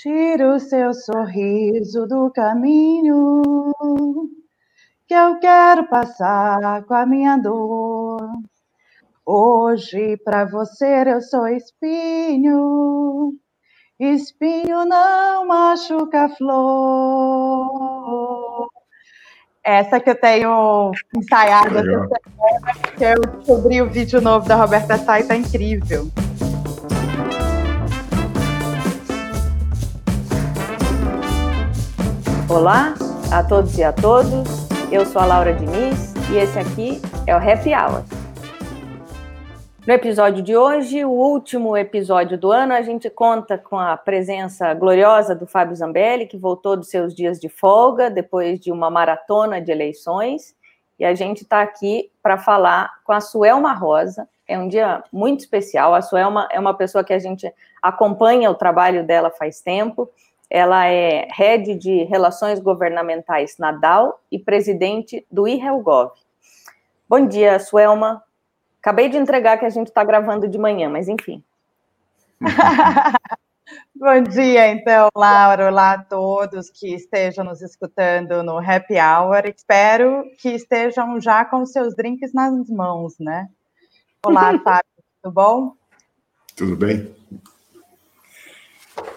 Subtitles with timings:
[0.00, 3.42] Tira o seu sorriso do caminho
[5.08, 8.30] que eu quero passar com a minha dor.
[9.26, 13.34] Hoje para você eu sou espinho,
[13.98, 17.48] espinho não machuca flor.
[19.64, 22.08] Essa que eu tenho ensaiado essa semana,
[22.82, 26.08] porque eu descobri o vídeo novo da Roberta Sai, tá incrível.
[32.50, 32.94] Olá
[33.30, 34.48] a todos e a todas.
[34.90, 38.02] Eu sou a Laura Diniz e esse aqui é o Happy Hour.
[39.86, 44.72] No episódio de hoje, o último episódio do ano, a gente conta com a presença
[44.72, 49.60] gloriosa do Fábio Zambelli, que voltou dos seus dias de folga depois de uma maratona
[49.60, 50.56] de eleições.
[50.98, 54.26] E a gente está aqui para falar com a Suelma Rosa.
[54.46, 55.94] É um dia muito especial.
[55.94, 57.52] A Suelma é uma pessoa que a gente
[57.82, 60.10] acompanha o trabalho dela faz tempo
[60.50, 66.12] ela é head de Relações Governamentais na DAO e presidente do IRELGOV.
[67.08, 68.22] Bom dia, Suelma.
[68.80, 71.42] Acabei de entregar que a gente está gravando de manhã, mas enfim.
[73.94, 75.66] Bom dia, então, Laura.
[75.68, 79.46] Olá a todos que estejam nos escutando no Happy Hour.
[79.46, 83.48] Espero que estejam já com seus drinks nas mãos, né?
[84.24, 84.84] Olá, Fábio,
[85.20, 85.72] tudo bom?
[86.56, 87.17] Tudo bem.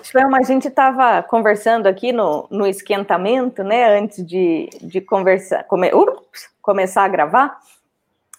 [0.03, 5.94] Suelma, a gente estava conversando aqui no, no esquentamento, né, antes de, de conversar, come,
[5.94, 7.59] ups, começar a gravar.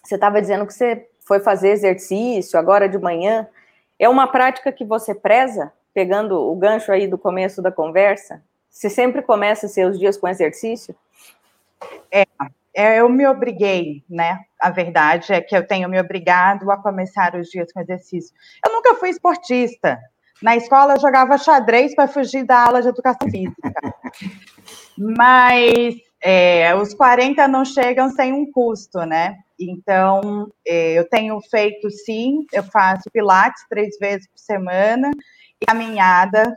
[0.03, 3.47] Você estava dizendo que você foi fazer exercício agora de manhã.
[3.97, 8.43] É uma prática que você preza, pegando o gancho aí do começo da conversa?
[8.69, 10.95] Você sempre começa seus dias com exercício?
[12.11, 12.25] É,
[12.73, 14.39] é, eu me obriguei, né?
[14.59, 18.35] A verdade é que eu tenho me obrigado a começar os dias com exercício.
[18.65, 19.99] Eu nunca fui esportista,
[20.41, 23.73] na escola eu jogava xadrez para fugir da aula de educação física.
[24.97, 29.37] Mas é, os 40 não chegam sem um custo, né?
[29.59, 35.11] Então, é, eu tenho feito sim, eu faço pilates três vezes por semana
[35.61, 36.55] e caminhada.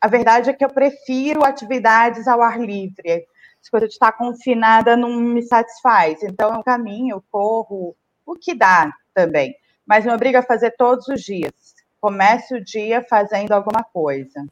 [0.00, 3.26] A verdade é que eu prefiro atividades ao ar livre.
[3.60, 6.22] As coisas de estar confinada não me satisfaz.
[6.22, 7.96] Então, eu caminho, eu corro,
[8.26, 9.54] o que dá também.
[9.86, 14.44] Mas me obriga a fazer todos os dias comece o dia fazendo alguma coisa.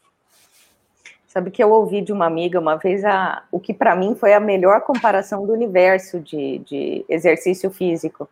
[1.27, 4.33] Sabe que eu ouvi de uma amiga uma vez a, o que para mim foi
[4.33, 8.27] a melhor comparação do universo de, de exercício físico.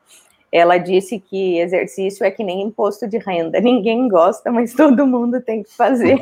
[0.51, 3.61] Ela disse que exercício é que nem imposto de renda.
[3.61, 6.19] Ninguém gosta, mas todo mundo tem que fazer.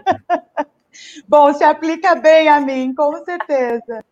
[1.28, 4.02] Bom, se aplica bem a mim, com certeza.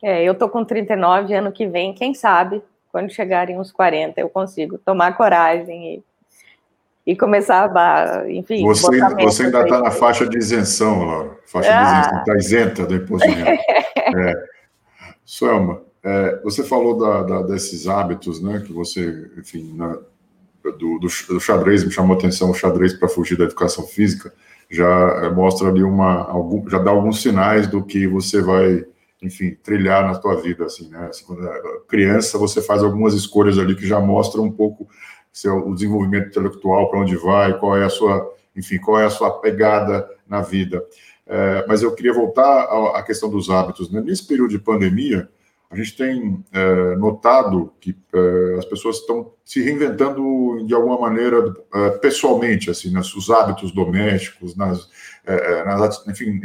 [0.00, 4.28] É, eu tô com 39 ano que vem, quem sabe quando chegarem uns 40, eu
[4.28, 8.62] consigo tomar coragem e, e começar a, enfim.
[8.64, 11.38] Você, você ainda está na faixa de isenção, Laura.
[11.46, 11.82] Faixa ah.
[11.82, 13.62] de isenção, está isenta do imposto de renda.
[14.28, 14.52] é.
[15.24, 19.96] Suelma, é, você falou da, da, desses hábitos, né, que você, enfim, na,
[20.62, 24.32] do, do, do, xadrez, me chamou a atenção o xadrez para fugir da educação física,
[24.68, 24.86] já
[25.22, 28.84] é, mostra ali uma, algum, já dá alguns sinais do que você vai
[29.22, 31.06] enfim, trilhar na tua vida, assim, né?
[31.08, 34.88] Assim, quando é criança, você faz algumas escolhas ali que já mostram um pouco
[35.32, 39.10] seu, o desenvolvimento intelectual, para onde vai, qual é a sua, enfim, qual é a
[39.10, 40.84] sua pegada na vida.
[41.26, 43.90] É, mas eu queria voltar à, questão dos hábitos.
[43.90, 44.00] Né?
[44.00, 45.28] Nesse período de pandemia,
[45.70, 51.54] a gente tem é, notado que é, as pessoas estão se reinventando de alguma maneira
[52.00, 54.88] pessoalmente, assim, nos hábitos domésticos, nas,
[55.64, 56.40] nas enfim,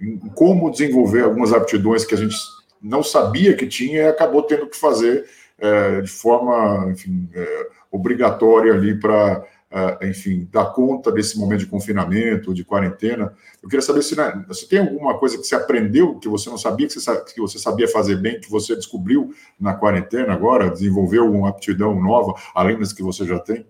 [0.00, 2.36] em como desenvolver algumas aptidões que a gente
[2.80, 5.26] não sabia que tinha e acabou tendo que fazer
[5.58, 11.66] é, de forma, enfim, é, obrigatória ali para, é, enfim, dar conta desse momento de
[11.66, 13.34] confinamento, de quarentena.
[13.62, 16.58] Eu queria saber se né, você tem alguma coisa que você aprendeu que você não
[16.58, 21.30] sabia que você, que você sabia fazer bem, que você descobriu na quarentena agora, desenvolveu
[21.30, 23.66] uma aptidão nova, além das que você já tem?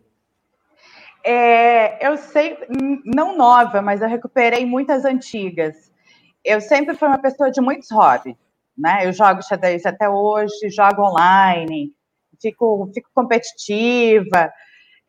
[1.25, 2.57] É, eu sei,
[3.05, 5.88] não nova, mas eu recuperei muitas antigas
[6.45, 8.37] eu sempre fui uma pessoa de muitos hobbies,
[8.77, 9.07] né?
[9.07, 11.93] Eu jogo xadrez até hoje, jogo online,
[12.41, 14.53] fico, fico competitiva.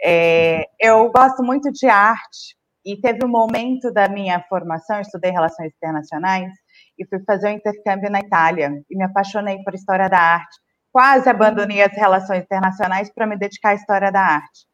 [0.02, 2.56] É, eu gosto muito de arte
[2.86, 6.52] e teve um momento da minha formação, eu estudei relações internacionais
[6.98, 10.58] e fui fazer um intercâmbio na Itália e me apaixonei por história da arte.
[10.92, 14.66] Quase abandonei as relações internacionais para me dedicar à história da arte.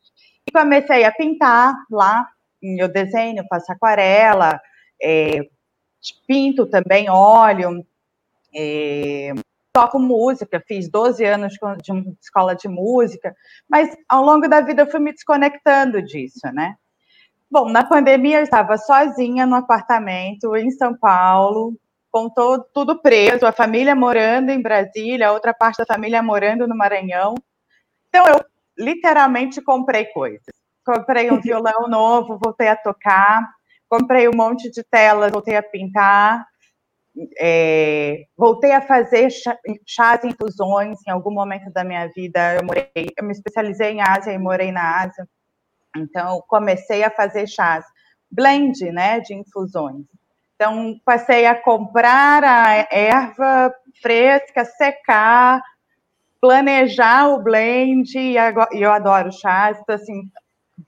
[0.47, 2.25] E comecei a pintar lá,
[2.61, 4.59] eu desenho, faço aquarela,
[5.01, 5.39] é,
[6.27, 7.85] pinto também, óleo,
[8.53, 9.33] é,
[9.73, 13.35] toco música, fiz 12 anos de escola de música,
[13.69, 16.75] mas ao longo da vida eu fui me desconectando disso, né?
[17.51, 21.77] Bom, na pandemia eu estava sozinha no apartamento em São Paulo,
[22.09, 26.65] com todo, tudo preso, a família morando em Brasília, a outra parte da família morando
[26.65, 27.35] no Maranhão.
[28.07, 28.43] Então eu
[28.77, 30.53] literalmente comprei coisas.
[30.85, 33.45] Comprei um violão novo, voltei a tocar,
[33.89, 36.45] comprei um monte de telas, voltei a pintar,
[37.39, 39.29] é, voltei a fazer
[39.85, 42.55] chás e infusões em algum momento da minha vida.
[42.55, 45.27] Eu, morei, eu me especializei em Ásia e morei na Ásia.
[45.95, 47.85] Então, comecei a fazer chás,
[48.29, 50.05] blend, né, de infusões.
[50.55, 55.61] Então, passei a comprar a erva fresca, secar,
[56.41, 58.35] planejar o blend, e
[58.71, 60.29] eu adoro chás, então, assim,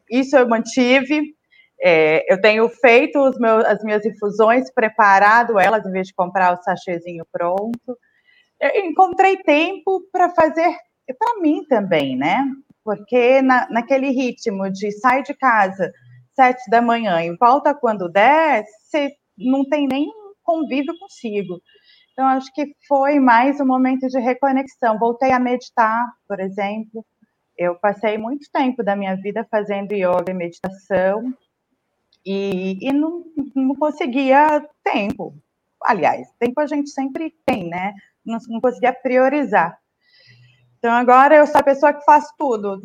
[0.10, 1.37] isso eu mantive.
[1.82, 6.64] É, eu tenho feito meus, as minhas infusões, preparado elas, em vez de comprar o
[6.64, 7.98] sachêzinho pronto.
[8.60, 10.76] Eu encontrei tempo para fazer
[11.18, 12.44] para mim também, né?
[12.88, 15.92] porque na, naquele ritmo de sai de casa
[16.34, 20.08] sete da manhã e volta quando der, você não tem nem
[20.42, 21.60] convívio consigo.
[22.14, 24.98] Então, acho que foi mais um momento de reconexão.
[24.98, 27.06] Voltei a meditar, por exemplo.
[27.58, 31.34] Eu passei muito tempo da minha vida fazendo yoga e meditação
[32.28, 33.24] e, e não,
[33.56, 35.34] não conseguia tempo.
[35.82, 37.94] Aliás, tempo a gente sempre tem, né?
[38.26, 39.80] Não, não conseguia priorizar.
[40.78, 42.82] Então agora eu sou a pessoa que faz tudo.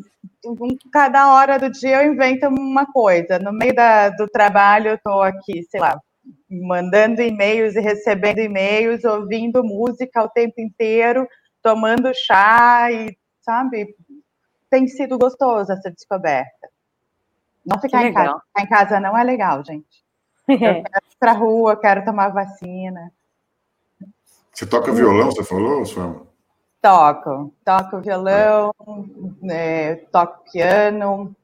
[0.92, 3.40] Cada hora do dia eu invento uma coisa.
[3.40, 6.00] No meio da, do trabalho eu estou aqui, sei lá,
[6.48, 11.26] mandando e-mails e recebendo e-mails, ouvindo música o tempo inteiro,
[11.60, 13.96] tomando chá e, sabe,
[14.70, 16.71] tem sido gostoso essa descoberta.
[17.64, 18.42] Não ficar em casa.
[18.48, 20.04] Ficar em casa não é legal, gente.
[20.48, 23.12] Eu quero ir pra rua, quero tomar vacina.
[24.52, 26.26] Você toca violão, você falou, Suama?
[26.80, 28.74] Toco, toco violão,
[29.48, 31.34] é, toco piano,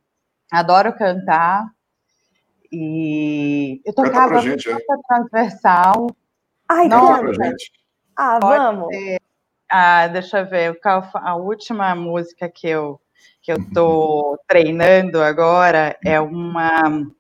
[0.51, 1.73] adoro cantar.
[2.73, 4.77] E eu tocava Canta gente, é.
[5.09, 6.09] transversal.
[6.69, 7.73] Ai, Não, pra gente.
[8.17, 8.89] Ah, vamos.
[9.71, 10.79] Ah, deixa eu ver,
[11.15, 13.01] a última música que eu
[13.49, 17.11] que eu tô treinando agora é uma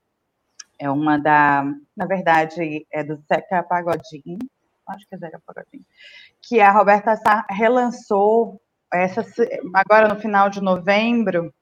[0.79, 1.65] é uma da,
[1.97, 4.39] na verdade, é do Zeca Pagodinho,
[4.87, 5.85] acho que é Zeca Pagodinho,
[6.43, 8.61] que a Roberta Sá relançou
[8.93, 9.25] essa,
[9.75, 11.53] agora no final de novembro.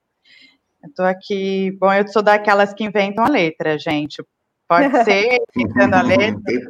[0.82, 1.70] Eu tô aqui.
[1.80, 4.22] Bom, eu sou daquelas que inventam a letra, gente.
[4.68, 6.32] Pode ser, inventando a letra.
[6.32, 6.60] Não tem,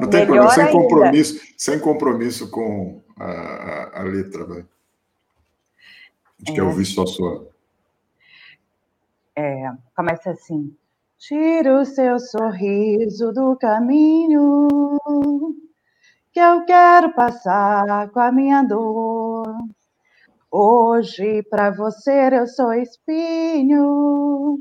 [0.00, 4.64] não tem problema, sem compromisso, sem compromisso com a, a, a letra, vai.
[6.44, 6.54] A gente é.
[6.56, 7.48] quer ouvir só sua.
[9.34, 10.76] É, começa assim.
[11.18, 14.68] Tira o seu sorriso do caminho
[16.30, 19.56] que eu quero passar com a minha dor.
[20.50, 24.60] Hoje para você eu sou espinho,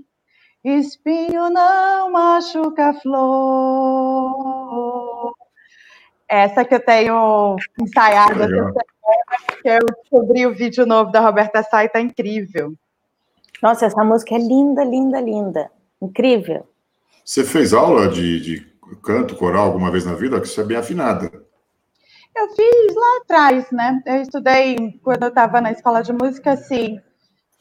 [0.63, 4.23] espinho não machuca flor.
[6.29, 8.92] Essa que eu tenho ensaiado essa porque
[9.63, 12.73] eu descobri o vídeo novo da Roberta e tá incrível.
[13.61, 15.71] Nossa, essa música é linda, linda, linda.
[16.01, 16.67] Incrível.
[17.23, 20.41] Você fez aula de, de canto coral alguma vez na vida?
[20.41, 21.31] Que você é bem afinada.
[22.35, 24.01] Eu fiz lá atrás, né?
[24.05, 26.99] Eu estudei quando eu estava na escola de música, sim.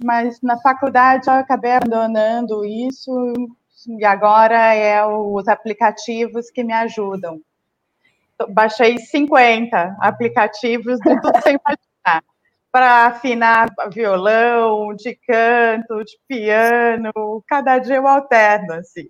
[0.03, 3.13] Mas na faculdade eu acabei abandonando isso
[3.87, 7.41] e agora é os aplicativos que me ajudam.
[8.51, 12.25] Baixei 50 aplicativos de tudo sem imaginar.
[12.71, 17.13] Para afinar violão, de canto, de piano,
[17.47, 19.09] cada dia eu alterno, assim.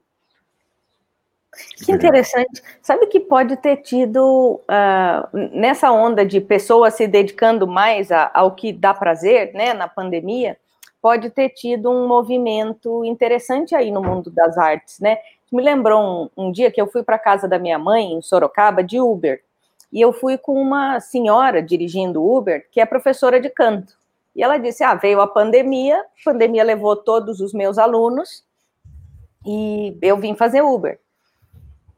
[1.85, 2.63] Que interessante.
[2.81, 8.55] Sabe que pode ter tido, uh, nessa onda de pessoas se dedicando mais a, ao
[8.55, 10.57] que dá prazer, né, na pandemia,
[11.01, 15.19] pode ter tido um movimento interessante aí no mundo das artes, né?
[15.53, 18.83] Me lembrou um, um dia que eu fui para casa da minha mãe, em Sorocaba,
[18.83, 19.45] de Uber,
[19.93, 23.93] e eu fui com uma senhora dirigindo Uber, que é professora de canto.
[24.35, 28.43] E ela disse: Ah, veio a pandemia, a pandemia levou todos os meus alunos,
[29.45, 30.99] e eu vim fazer Uber.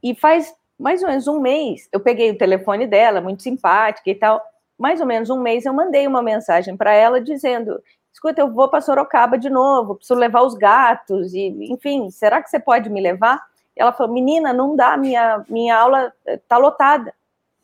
[0.03, 4.15] E faz mais ou menos um mês, eu peguei o telefone dela, muito simpática e
[4.17, 4.43] tal.
[4.77, 7.81] Mais ou menos um mês eu mandei uma mensagem para ela dizendo:
[8.15, 12.49] escuta, eu vou para Sorocaba de novo, preciso levar os gatos, e enfim, será que
[12.49, 13.45] você pode me levar?
[13.77, 17.13] Ela falou: menina, não dá, minha, minha aula está lotada.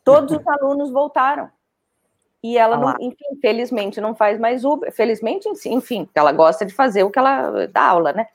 [0.03, 1.49] Todos os alunos voltaram.
[2.43, 4.91] E ela, não, enfim, felizmente não faz mais Uber.
[4.91, 8.27] Felizmente, enfim, ela gosta de fazer o que ela dá aula, né?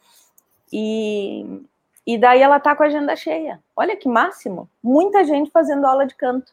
[0.72, 1.60] E,
[2.06, 3.60] e daí ela tá com a agenda cheia.
[3.74, 4.70] Olha que máximo.
[4.82, 6.52] Muita gente fazendo aula de canto.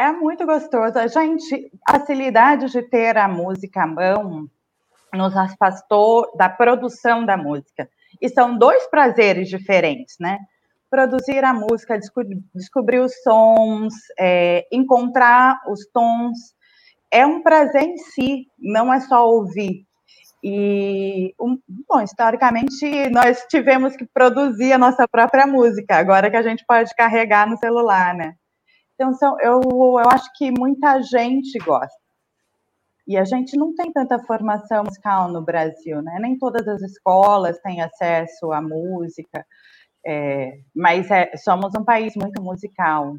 [0.00, 0.98] É muito gostoso.
[0.98, 4.48] A gente, a facilidade de ter a música à mão
[5.12, 7.86] nos afastou da produção da música.
[8.18, 10.38] E são dois prazeres diferentes, né?
[10.88, 12.00] Produzir a música,
[12.54, 16.54] descobrir os sons, é, encontrar os tons,
[17.10, 19.84] é um prazer em si, não é só ouvir.
[20.42, 26.42] E, um, bom, historicamente, nós tivemos que produzir a nossa própria música, agora que a
[26.42, 28.36] gente pode carregar no celular, né?
[29.00, 31.98] Então, são, eu, eu acho que muita gente gosta.
[33.08, 36.18] E a gente não tem tanta formação musical no Brasil, né?
[36.20, 39.46] Nem todas as escolas têm acesso à música,
[40.04, 43.16] é, mas é, somos um país muito musical.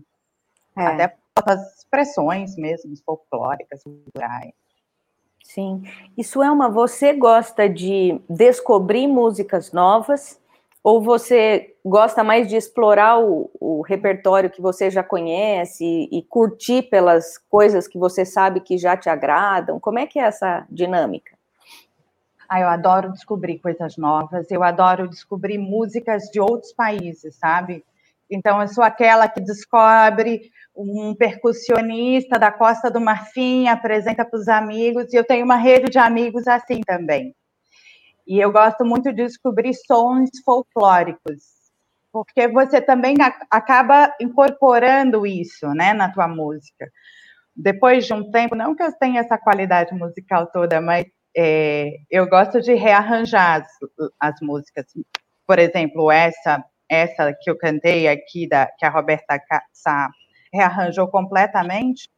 [0.78, 0.86] É.
[0.86, 4.54] Até as expressões mesmo, folclóricas, culturais.
[5.44, 5.82] Sim.
[6.16, 6.70] Isso é uma.
[6.70, 10.40] Você gosta de descobrir músicas novas
[10.84, 16.24] ou você gosta mais de explorar o, o repertório que você já conhece e, e,
[16.24, 19.80] curtir pelas coisas que você sabe que já te agradam?
[19.80, 21.38] Como é que é essa dinâmica?
[22.50, 27.86] Ah, eu adoro descobrir coisas novas, eu adoro descobrir músicas de outros países, sabe?
[28.30, 34.48] Então, eu sou aquela que descobre um percussionista da Costa do Marfim, apresenta para os
[34.48, 37.36] amigos, e eu tenho uma rede de amigos assim também.
[38.28, 41.44] E eu gosto muito de descobrir sons folclóricos,
[42.12, 43.16] porque você também
[43.50, 46.90] acaba incorporando isso, né, na tua música.
[47.56, 52.28] Depois de um tempo, não que eu tenha essa qualidade musical toda, mas é, eu
[52.28, 53.68] gosto de rearranjar as,
[54.20, 54.86] as músicas.
[55.46, 60.10] Por exemplo, essa essa que eu cantei aqui, da, que a Roberta Sá
[60.54, 62.10] rearranjou completamente,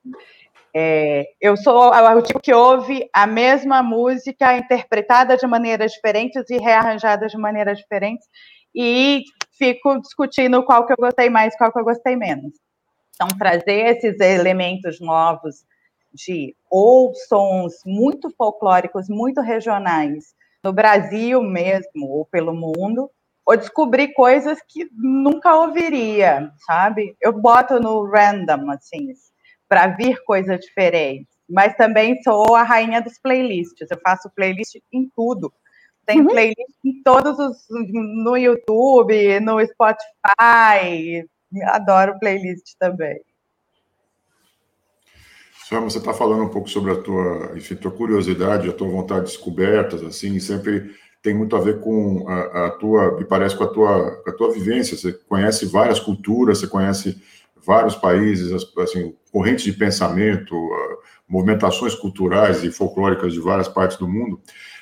[0.75, 6.57] é, eu sou o tipo que ouve a mesma música interpretada de maneiras diferentes e
[6.57, 8.27] rearranjada de maneiras diferentes,
[8.75, 9.23] e
[9.57, 12.53] fico discutindo qual que eu gostei mais, qual que eu gostei menos.
[13.13, 15.63] Então, trazer esses elementos novos
[16.11, 23.09] de ou sons muito folclóricos, muito regionais, no Brasil mesmo, ou pelo mundo,
[23.45, 27.15] ou descobrir coisas que nunca ouviria, sabe?
[27.21, 29.11] Eu boto no random, assim,
[29.73, 31.33] para vir coisas diferentes.
[31.49, 33.89] Mas também sou a rainha dos playlists.
[33.89, 35.51] Eu faço playlist em tudo.
[36.05, 36.27] Tem uhum.
[36.27, 37.65] playlist em todos os.
[37.69, 41.25] no YouTube, no Spotify.
[41.65, 43.19] Adoro playlist também.
[45.67, 49.25] Suama, você está falando um pouco sobre a tua, enfim, tua curiosidade, a tua vontade
[49.25, 53.63] de descobertas, assim, sempre tem muito a ver com a, a, tua, me parece com
[53.63, 54.95] a tua, com a tua vivência.
[54.95, 57.19] Você conhece várias culturas, você conhece
[57.65, 60.55] vários países, assim, correntes de pensamento,
[61.27, 64.39] movimentações culturais e folclóricas de várias partes do mundo.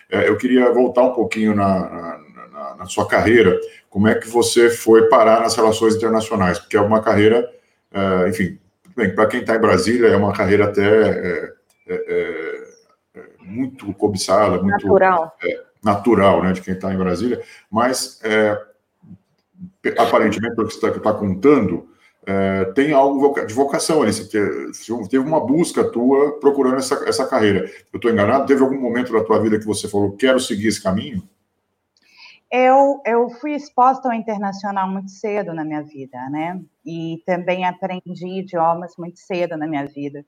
[0.09, 2.19] É, eu queria voltar um pouquinho na,
[2.51, 3.57] na, na, sua carreira.
[3.89, 6.59] Como é que você foi parar nas relações internacionais?
[6.59, 7.49] Porque é uma carreira,
[7.93, 8.59] é, enfim,
[9.15, 11.53] para quem está em Brasília, é uma carreira até é,
[11.87, 12.63] é,
[13.15, 15.37] é muito cobiçada, muito natural.
[15.41, 18.61] É, natural né, de quem está em Brasília, mas é,
[19.97, 21.87] aparentemente, pelo que você está tá contando,
[22.31, 24.11] é, tem algo de vocação ali.
[25.09, 27.69] Teve uma busca tua procurando essa, essa carreira.
[27.91, 28.45] Eu estou enganado?
[28.45, 31.21] Teve algum momento da tua vida que você falou, quero seguir esse caminho?
[32.51, 36.61] Eu, eu fui exposta ao internacional muito cedo na minha vida, né?
[36.85, 40.25] E também aprendi idiomas muito cedo na minha vida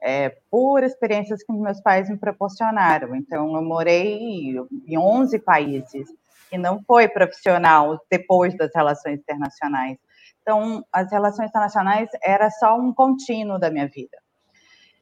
[0.00, 3.14] é, por experiências que meus pais me proporcionaram.
[3.14, 6.08] Então, eu morei em 11 países
[6.50, 9.98] e não foi profissional depois das relações internacionais.
[10.42, 14.16] Então, as relações internacionais era só um contínuo da minha vida.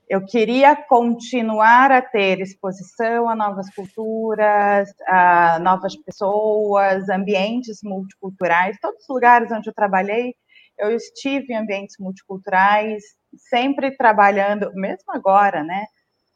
[0.08, 8.78] Eu queria continuar a ter exposição a novas culturas, a novas pessoas, ambientes multiculturais.
[8.80, 10.34] Todos os lugares onde eu trabalhei,
[10.78, 13.02] eu estive em ambientes multiculturais,
[13.50, 15.84] sempre trabalhando, mesmo agora, né?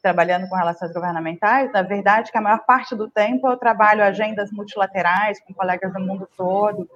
[0.03, 4.51] Trabalhando com relações governamentais, na verdade, que a maior parte do tempo eu trabalho agendas
[4.51, 6.87] multilaterais com colegas do mundo todo.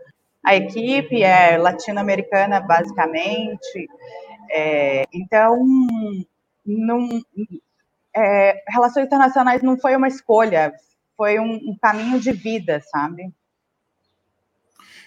[0.47, 3.89] A equipe é latino-americana, basicamente.
[4.49, 5.61] É, então,
[6.65, 7.21] não,
[8.15, 10.71] é, relações internacionais não foi uma escolha,
[11.17, 13.29] foi um, um caminho de vida, sabe?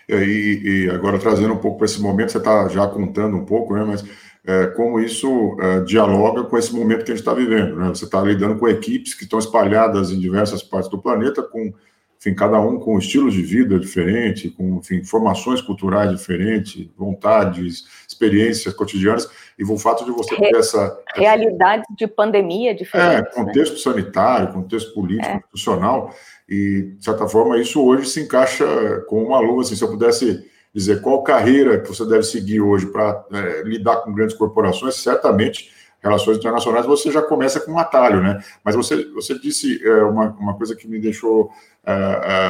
[0.06, 3.74] E, e, agora trazendo um pouco para esse momento, você está já contando um pouco,
[3.74, 3.82] né?
[3.82, 4.04] Mas
[4.44, 7.76] é, como isso é, dialoga com esse momento que a gente está vivendo.
[7.76, 7.88] Né?
[7.88, 11.72] Você está lidando com equipes que estão espalhadas em diversas partes do planeta, com
[12.20, 18.74] enfim, cada um com estilos de vida diferente, com enfim, formações culturais diferentes, vontades, experiências
[18.74, 19.26] cotidianas,
[19.58, 20.98] e o fato de você ter essa.
[21.14, 23.14] Realidade de pandemia diferente.
[23.14, 23.24] É, né?
[23.34, 23.78] contexto né?
[23.78, 25.36] sanitário, contexto político, é.
[25.36, 26.14] institucional,
[26.46, 28.66] e, de certa forma, isso hoje se encaixa
[29.08, 29.62] com uma luva.
[29.62, 33.96] Assim, se eu pudesse dizer qual carreira que você deve seguir hoje para é, lidar
[34.02, 35.70] com grandes corporações, certamente
[36.02, 38.42] relações internacionais, você já começa com um atalho, né?
[38.64, 41.50] Mas você, você disse é, uma, uma coisa que me deixou.
[41.84, 41.92] É,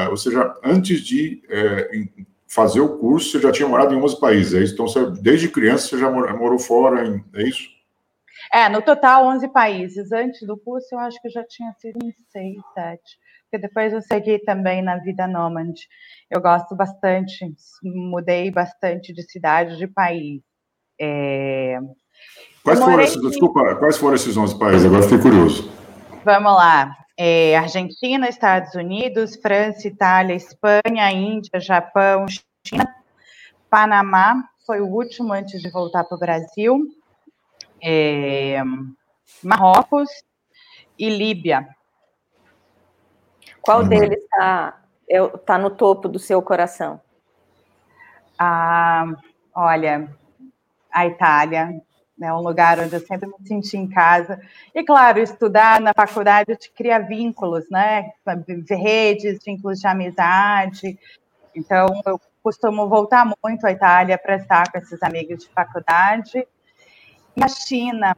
[0.04, 2.08] é, ou seja, antes de é,
[2.46, 4.74] fazer o curso, você já tinha morado em 11 países, é isso?
[4.74, 7.68] Então, você, desde criança, você já morou fora, em, é isso?
[8.52, 10.10] É, no total, 11 países.
[10.10, 13.00] Antes do curso, eu acho que já tinha sido em 6, 7.
[13.44, 15.88] Porque depois eu segui também na vida nômade.
[16.30, 17.52] Eu gosto bastante,
[17.82, 20.40] mudei bastante de cidade, de país.
[21.00, 21.78] É,
[22.62, 24.86] Quais foram, esses, desculpa, quais foram esses 11 países?
[24.86, 25.70] Agora fiquei curioso.
[26.24, 26.96] Vamos lá.
[27.16, 32.26] É, Argentina, Estados Unidos, França, Itália, Espanha, Índia, Japão,
[32.66, 32.94] China,
[33.70, 36.86] Panamá, foi o último antes de voltar para o Brasil,
[37.82, 38.62] é,
[39.42, 40.08] Marrocos
[40.98, 41.68] e Líbia.
[43.60, 44.80] Qual deles está
[45.44, 47.00] tá no topo do seu coração?
[48.38, 49.06] Ah,
[49.54, 50.08] olha,
[50.90, 51.82] a Itália,
[52.20, 54.38] né, um lugar onde eu sempre me senti em casa.
[54.74, 58.10] E, claro, estudar na faculdade te cria vínculos, né?
[58.68, 60.98] Redes, vínculos de amizade.
[61.56, 66.46] Então, eu costumo voltar muito à Itália para estar com esses amigos de faculdade.
[67.34, 68.14] E a China.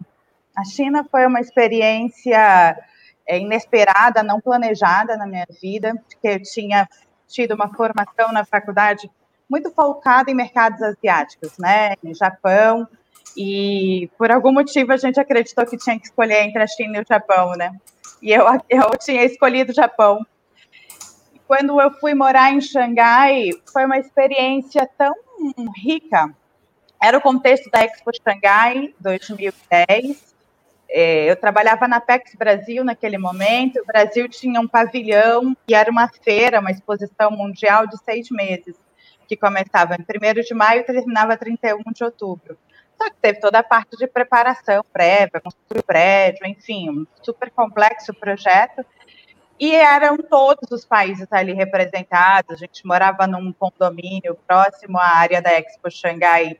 [0.56, 2.76] A China foi uma experiência
[3.24, 6.88] é, inesperada, não planejada na minha vida, porque eu tinha
[7.28, 9.08] tido uma formação na faculdade
[9.48, 11.94] muito focada em mercados asiáticos, né?
[12.02, 12.86] Em Japão,
[13.36, 17.00] e por algum motivo a gente acreditou que tinha que escolher entre a China e
[17.00, 17.74] o Japão, né?
[18.20, 20.24] E eu, eu tinha escolhido o Japão.
[21.46, 25.14] Quando eu fui morar em Xangai, foi uma experiência tão
[25.76, 26.34] rica.
[27.02, 30.32] Era o contexto da Expo Xangai 2010.
[30.88, 33.80] É, eu trabalhava na PEX Brasil naquele momento.
[33.80, 38.76] O Brasil tinha um pavilhão e era uma feira, uma exposição mundial de seis meses,
[39.26, 42.56] que começava em 1 de maio e terminava 31 de outubro.
[43.02, 47.50] Só que teve toda a parte de preparação prévia, construir o prédio, enfim, um super
[47.50, 48.86] complexo projeto.
[49.58, 52.54] E eram todos os países ali representados.
[52.54, 56.56] A gente morava num condomínio próximo à área da Expo Xangai,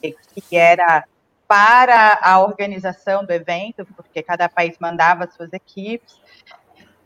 [0.00, 1.04] que era
[1.46, 6.18] para a organização do evento, porque cada país mandava suas equipes.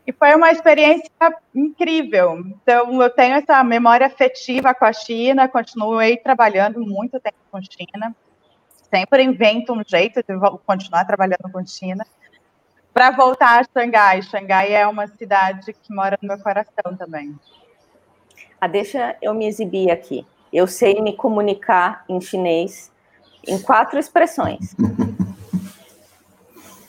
[0.07, 1.11] E foi uma experiência
[1.53, 2.37] incrível.
[2.37, 7.61] Então, eu tenho essa memória afetiva com a China, continuei trabalhando muito tempo com a
[7.61, 8.15] China
[8.89, 12.05] sempre invento um jeito de continuar trabalhando com China
[12.93, 14.21] para voltar a Xangai.
[14.21, 17.37] Xangai é uma cidade que mora no meu coração também.
[18.59, 20.25] Ah, deixa eu me exibir aqui.
[20.51, 22.91] Eu sei me comunicar em chinês
[23.47, 24.75] em quatro expressões.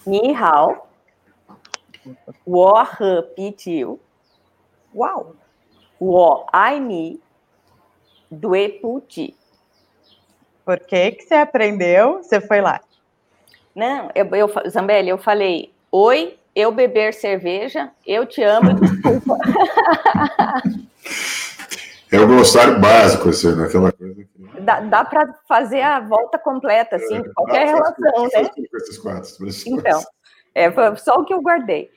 [0.07, 0.89] Ni hao,
[2.47, 4.01] wo he pi tiu,
[4.95, 5.37] uau,
[6.01, 7.21] wo ai mi,
[8.31, 9.37] due pu ti.
[10.71, 12.23] Por que, que você aprendeu?
[12.23, 12.81] Você foi lá?
[13.75, 19.37] Não, eu, eu, Zambelli, eu falei, oi, eu beber cerveja, eu te amo, desculpa.
[22.13, 23.93] É o glossário básico, assim, naquela né?
[23.93, 24.15] coisa.
[24.15, 24.29] Que...
[24.63, 28.51] Dá, dá para fazer a volta completa, assim, é, de qualquer relação, né?
[28.59, 30.03] Esses esses então,
[30.53, 31.89] é, foi só o que eu guardei.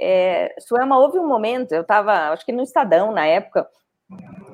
[0.00, 3.68] É, Suema, houve um momento, eu estava, acho que no Estadão, na época,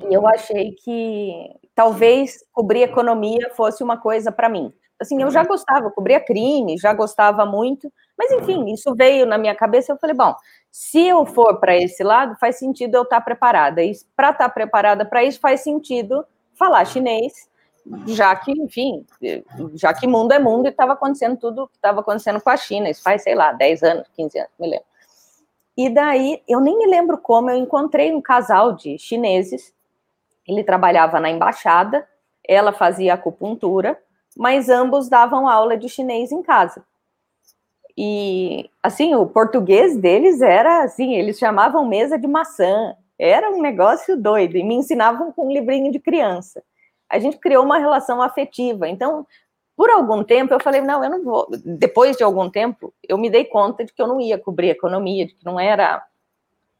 [0.08, 4.72] e eu achei que talvez cobrir economia fosse uma coisa para mim.
[5.00, 5.48] Assim, eu já uhum.
[5.48, 9.92] gostava, eu cobria crime, já gostava muito, mas enfim, isso veio na minha cabeça.
[9.92, 10.34] Eu falei, bom,
[10.70, 13.82] se eu for para esse lado, faz sentido eu estar tá preparada.
[13.82, 17.48] E para estar tá preparada para isso, faz sentido falar chinês,
[18.06, 19.04] já que, enfim,
[19.74, 22.88] já que mundo é mundo e estava acontecendo tudo que estava acontecendo com a China.
[22.88, 24.91] Isso faz, sei lá, 10 anos, 15 anos, me lembro.
[25.76, 29.72] E daí, eu nem me lembro como, eu encontrei um casal de chineses
[30.46, 32.06] ele trabalhava na embaixada,
[32.46, 33.98] ela fazia acupuntura,
[34.36, 36.84] mas ambos davam aula de chinês em casa.
[37.96, 42.96] E assim, o português deles era assim, eles chamavam mesa de maçã.
[43.18, 46.62] Era um negócio doido e me ensinavam com um livrinho de criança.
[47.08, 48.88] A gente criou uma relação afetiva.
[48.88, 49.26] Então,
[49.76, 51.48] por algum tempo eu falei, não, eu não vou.
[51.64, 55.26] Depois de algum tempo, eu me dei conta de que eu não ia cobrir economia,
[55.26, 56.04] de que não era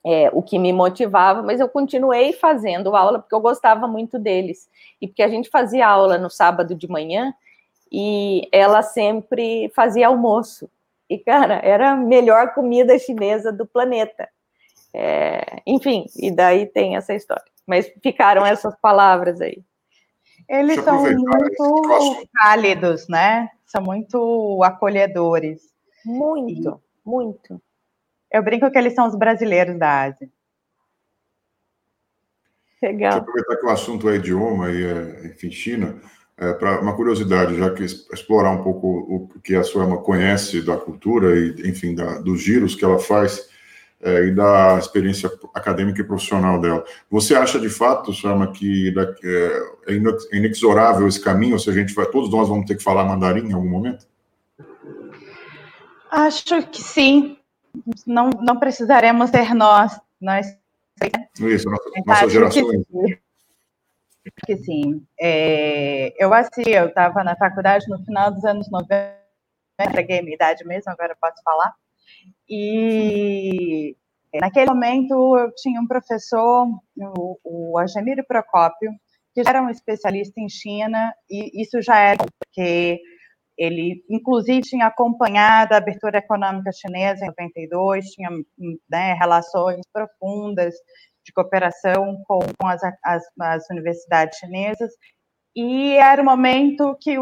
[0.04, 4.68] é, o que me motivava, mas eu continuei fazendo aula porque eu gostava muito deles.
[5.00, 7.32] E porque a gente fazia aula no sábado de manhã
[7.90, 10.68] e ela sempre fazia almoço.
[11.08, 14.28] E, cara, era a melhor comida chinesa do planeta.
[14.94, 17.44] É, enfim, e daí tem essa história.
[17.66, 19.62] Mas ficaram essas palavras aí.
[20.48, 23.48] Eles são muito cálidos, né?
[23.66, 25.72] São muito acolhedores.
[26.04, 27.08] Muito, e...
[27.08, 27.62] muito.
[28.30, 30.28] Eu brinco que eles são os brasileiros da Ásia.
[32.82, 33.12] Legal.
[33.12, 36.00] Deixa eu aproveitar que o assunto é idioma e, é, enfim, China.
[36.36, 40.76] é, para uma curiosidade, já que explorar um pouco o que a Suema conhece da
[40.76, 43.48] cultura e, enfim, da, dos giros que ela faz
[44.02, 46.84] é, e da experiência acadêmica e profissional dela.
[47.08, 48.92] Você acha de fato, Suema, que
[49.24, 51.54] é, é inexorável esse caminho?
[51.54, 54.06] Ou seja, a gente vai, todos nós vamos ter que falar mandarim em algum momento?
[56.10, 57.38] Acho que sim.
[58.06, 59.98] Não, não precisaremos ser nós.
[60.20, 60.46] Nós.
[61.40, 62.68] Isso, nossa, nossa geração.
[62.70, 63.20] Que
[64.46, 65.04] que sim.
[65.18, 69.16] É, eu assim, eu estava na faculdade no final dos anos 90,
[69.80, 71.74] entreguei minha idade mesmo, agora posso falar.
[72.48, 73.96] E
[74.34, 76.66] naquele momento eu tinha um professor,
[77.18, 78.90] o, o Agemiro Procópio,
[79.34, 83.00] que já era um especialista em China, e isso já era porque
[83.56, 88.30] ele, inclusive, tinha acompanhado a abertura econômica chinesa em 92, tinha
[88.90, 90.74] né, relações profundas
[91.24, 94.92] de cooperação com, com as, as, as, universidades chinesas.
[95.54, 97.14] E era o momento que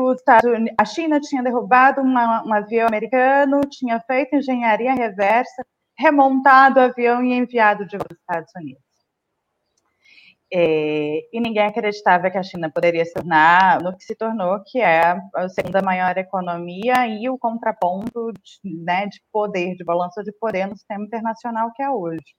[0.79, 5.67] a China tinha derrubado uma, um avião americano, tinha feito engenharia reversa,
[5.99, 8.91] remontado o avião e enviado de volta aos Estados Unidos.
[10.53, 14.81] É, e ninguém acreditava que a China poderia se tornar no que se tornou, que
[14.81, 20.33] é a segunda maior economia e o contraponto de, né, de poder, de balanço de
[20.33, 22.35] poder no sistema internacional que é hoje.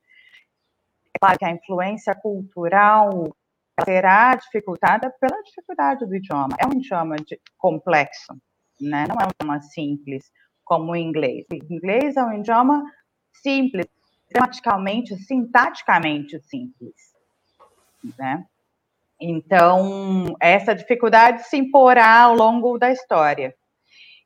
[1.15, 3.33] É claro que a influência cultural
[3.83, 6.55] será dificultada pela dificuldade do idioma.
[6.59, 8.33] É um idioma de, complexo,
[8.79, 9.05] né?
[9.07, 10.31] não é um idioma simples
[10.63, 11.45] como o inglês.
[11.51, 12.83] O inglês é um idioma
[13.33, 13.87] simples,
[14.29, 16.95] gramaticalmente, sintaticamente simples.
[18.17, 18.45] Né?
[19.19, 23.53] Então, essa dificuldade se imporá ao longo da história.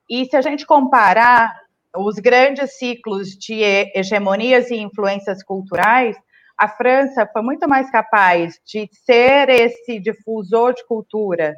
[0.10, 1.54] E se a gente comparar
[1.98, 3.62] os grandes ciclos de
[3.96, 6.18] hegemonias e influências culturais,
[6.58, 11.56] a França foi muito mais capaz de ser esse difusor de cultura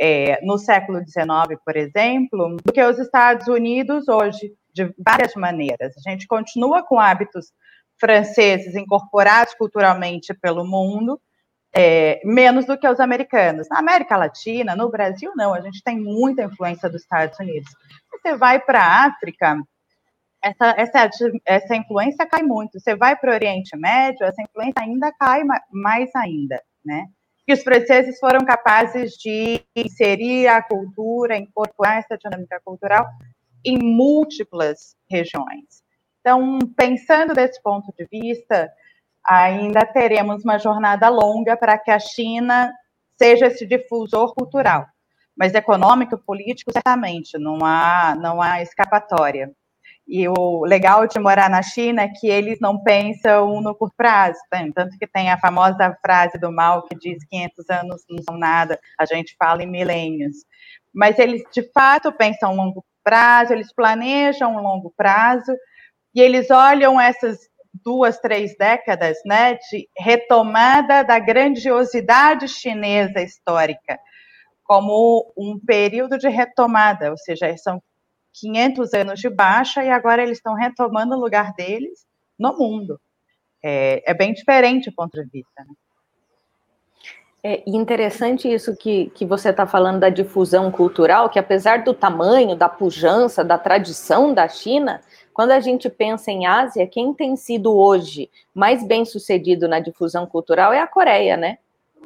[0.00, 5.94] é, no século XIX, por exemplo, do que os Estados Unidos hoje, de várias maneiras.
[5.98, 7.52] A gente continua com hábitos
[7.98, 11.20] franceses incorporados culturalmente pelo mundo,
[11.72, 13.68] é, menos do que os americanos.
[13.68, 17.70] Na América Latina, no Brasil, não, a gente tem muita influência dos Estados Unidos.
[18.10, 19.60] Você vai para a África,
[20.42, 21.10] essa, essa,
[21.44, 22.78] essa influência cai muito.
[22.78, 27.06] Você vai para o Oriente Médio, essa influência ainda cai mais ainda, né?
[27.46, 33.06] Que os franceses foram capazes de inserir a cultura, incorporar essa dinâmica cultural
[33.64, 35.82] em múltiplas regiões.
[36.20, 38.70] Então, pensando desse ponto de vista,
[39.24, 42.72] ainda teremos uma jornada longa para que a China
[43.18, 44.86] seja esse difusor cultural,
[45.36, 49.50] mas econômico, político, certamente não há não há escapatória.
[50.12, 54.40] E o legal de morar na China é que eles não pensam no curto prazo,
[54.50, 54.58] tá?
[54.74, 58.76] tanto que tem a famosa frase do mal que diz 500 anos não são nada,
[58.98, 60.38] a gente fala em milênios.
[60.92, 65.52] Mas eles, de fato, pensam longo prazo, eles planejam um longo prazo,
[66.12, 67.38] e eles olham essas
[67.84, 73.96] duas, três décadas né, de retomada da grandiosidade chinesa histórica
[74.64, 77.82] como um período de retomada, ou seja, são
[78.32, 82.06] 500 anos de baixa e agora eles estão retomando o lugar deles
[82.38, 83.00] no mundo.
[83.62, 85.64] É, é bem diferente o ponto de vista.
[85.64, 85.74] Né?
[87.42, 92.54] É interessante isso que, que você está falando da difusão cultural, que apesar do tamanho,
[92.54, 95.00] da pujança, da tradição da China,
[95.32, 100.26] quando a gente pensa em Ásia, quem tem sido hoje mais bem sucedido na difusão
[100.26, 101.58] cultural é a Coreia, né?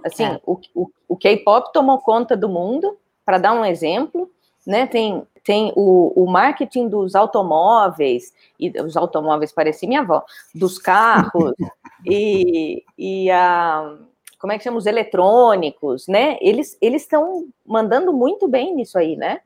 [0.05, 0.41] Assim, é.
[0.47, 4.31] o, o, o K-pop tomou conta do mundo, para dar um exemplo,
[4.65, 4.87] né?
[4.87, 11.53] Tem tem o, o marketing dos automóveis, e os automóveis parecia minha avó, dos carros,
[12.05, 13.97] e, e a,
[14.39, 16.37] como é que chama, os eletrônicos, né?
[16.41, 19.41] Eles estão mandando muito bem nisso aí, né?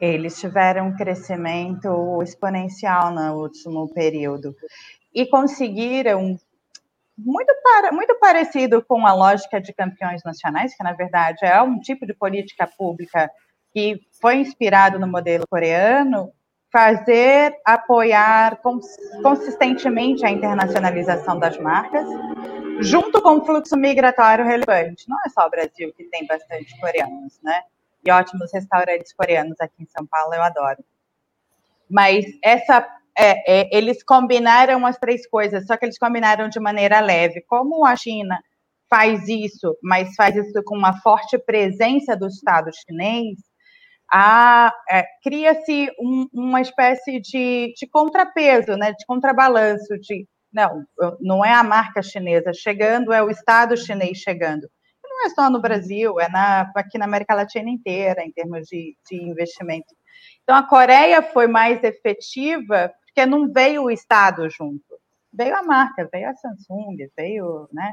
[0.00, 4.54] Eles tiveram um crescimento exponencial no último período
[5.12, 6.38] e conseguiram
[7.18, 11.80] muito, para, muito parecido com a lógica de campeões nacionais, que na verdade é um
[11.80, 13.28] tipo de política pública
[13.72, 16.32] que foi inspirado no modelo coreano,
[16.70, 18.60] fazer apoiar
[19.22, 22.06] consistentemente a internacionalização das marcas,
[22.80, 25.08] junto com o fluxo migratório relevante.
[25.08, 27.62] Não é só o Brasil que tem bastante coreanos, né?
[28.04, 30.84] E ótimos restaurantes coreanos aqui em São Paulo, eu adoro.
[31.90, 37.00] Mas essa, é, é, eles combinaram as três coisas, só que eles combinaram de maneira
[37.00, 37.40] leve.
[37.48, 38.38] Como a China
[38.90, 43.38] faz isso, mas faz isso com uma forte presença do Estado chinês,
[44.12, 50.84] é, cria-se um, uma espécie de, de, contrapeso, né, de contrabalanço, de não,
[51.20, 54.68] não é a marca chinesa chegando, é o Estado chinês chegando.
[55.04, 58.96] Não é só no Brasil, é na, aqui na América Latina inteira, em termos de,
[59.10, 59.94] de investimento.
[60.42, 64.98] Então, a Coreia foi mais efetiva porque não veio o Estado junto.
[65.32, 67.92] Veio a marca, veio a Samsung, veio né,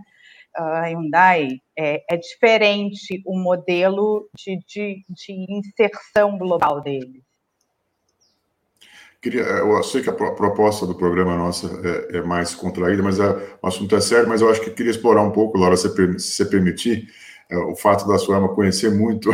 [0.55, 1.59] a Hyundai.
[1.77, 7.23] É, é diferente o modelo de, de, de inserção global deles.
[9.21, 11.67] Queria, eu sei que a proposta do programa nossa
[12.11, 15.23] é, é mais contraída, mas o assunto é sério, mas eu acho que queria explorar
[15.23, 17.07] um pouco, Laura, se, você permitir,
[17.49, 19.31] é, o fato da Suema conhecer muito,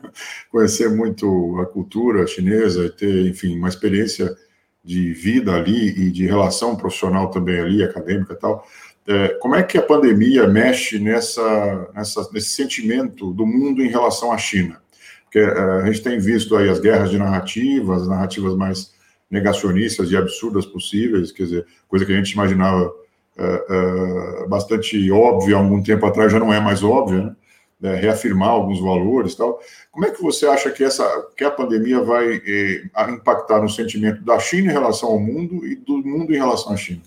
[0.50, 4.34] conhecer muito a cultura chinesa e ter, enfim, uma experiência
[4.82, 8.66] de vida ali e de relação profissional também ali, acadêmica e tal.
[9.08, 14.32] É, como é que a pandemia mexe nessa, nessa, nesse sentimento do mundo em relação
[14.32, 14.80] à China?
[15.24, 18.94] Porque é, a gente tem visto aí as guerras de narrativas, narrativas mais
[19.30, 25.56] negacionistas e absurdas possíveis, quer dizer, coisa que a gente imaginava uh, uh, bastante óbvia
[25.56, 27.36] há algum tempo atrás, já não é mais óbvia, né?
[27.82, 29.60] É, reafirmar alguns valores tal.
[29.92, 31.04] Como é que você acha que, essa,
[31.36, 35.76] que a pandemia vai eh, impactar no sentimento da China em relação ao mundo e
[35.76, 37.02] do mundo em relação à China?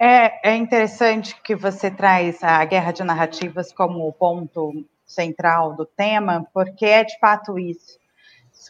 [0.00, 6.46] É, é interessante que você traz a guerra de narrativas como ponto central do tema,
[6.52, 7.98] porque é de fato isso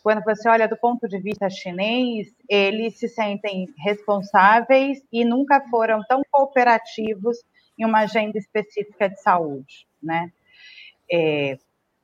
[0.02, 6.02] quando você olha do ponto de vista chinês, eles se sentem responsáveis e nunca foram
[6.04, 7.38] tão cooperativos
[7.78, 10.30] em uma agenda específica de saúde, né?
[11.10, 11.58] É,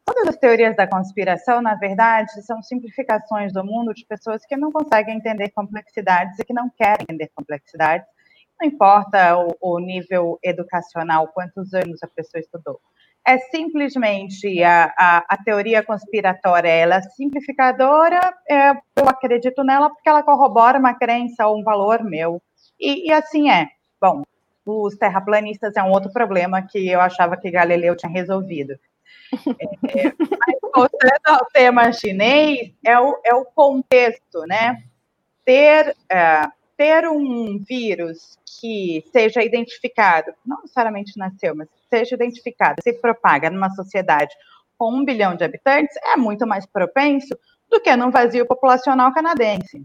[0.05, 4.73] todas as teorias da conspiração, na verdade, são simplificações do mundo de pessoas que não
[4.73, 8.07] conseguem entender complexidades e que não querem entender complexidades.
[8.65, 12.81] Não importa o, o nível educacional, quantos anos a pessoa estudou
[13.27, 20.11] é simplesmente a, a, a, teoria conspiratória, ela é simplificadora, é, eu acredito nela porque
[20.11, 22.43] ela corrobora uma crença ou um valor meu.
[22.79, 23.69] E, e, assim é.
[23.99, 24.25] Bom,
[24.67, 28.75] os terraplanistas é um outro problema que eu achava que Galileu tinha resolvido.
[29.33, 34.83] É, mas voltando ao tema chinês, é o, é o contexto, né?
[35.47, 42.93] Ter, é, ter um vírus que seja identificado, não necessariamente nasceu, mas seja identificado, se
[42.95, 44.35] propaga numa sociedade
[44.77, 47.39] com um bilhão de habitantes, é muito mais propenso
[47.71, 49.85] do que num vazio populacional canadense.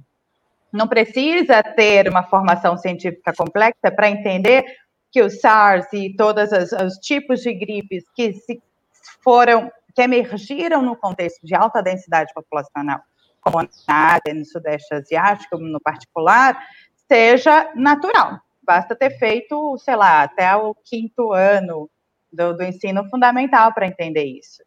[0.71, 4.63] Não precisa ter uma formação científica complexa para entender
[5.11, 8.61] que o SARS e todos os, os tipos de gripes que se
[9.23, 12.99] foram, que emergiram no contexto de alta densidade populacional,
[13.87, 16.61] na Ásia, no Sudeste Asiático, no particular,
[17.07, 18.39] seja natural.
[18.61, 21.89] Basta ter feito, sei lá, até o quinto ano
[22.31, 24.63] do, do ensino fundamental para entender isso.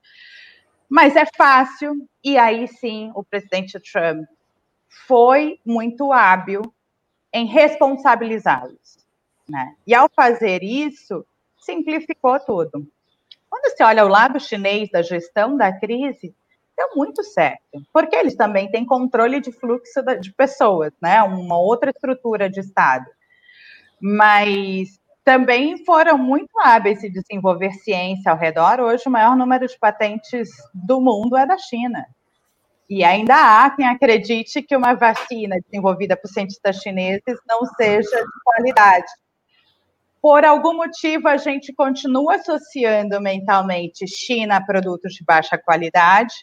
[0.88, 4.27] Mas é fácil, e aí sim o presidente Trump
[5.07, 6.62] foi muito hábil
[7.33, 8.99] em responsabilizá-los.
[9.49, 9.75] Né?
[9.87, 11.25] E ao fazer isso,
[11.57, 12.87] simplificou tudo.
[13.49, 16.35] Quando você olha o lado chinês da gestão da crise,
[16.87, 21.23] deu muito certo, porque eles também têm controle de fluxo de pessoas, né?
[21.23, 23.07] Uma outra estrutura de Estado
[24.03, 28.81] mas também foram muito hábeis em desenvolver ciência ao redor.
[28.81, 32.05] Hoje, o maior número de patentes do mundo é da China.
[32.90, 38.42] E ainda há quem acredite que uma vacina desenvolvida por cientistas chineses não seja de
[38.45, 39.07] qualidade.
[40.21, 46.35] Por algum motivo, a gente continua associando mentalmente China a produtos de baixa qualidade.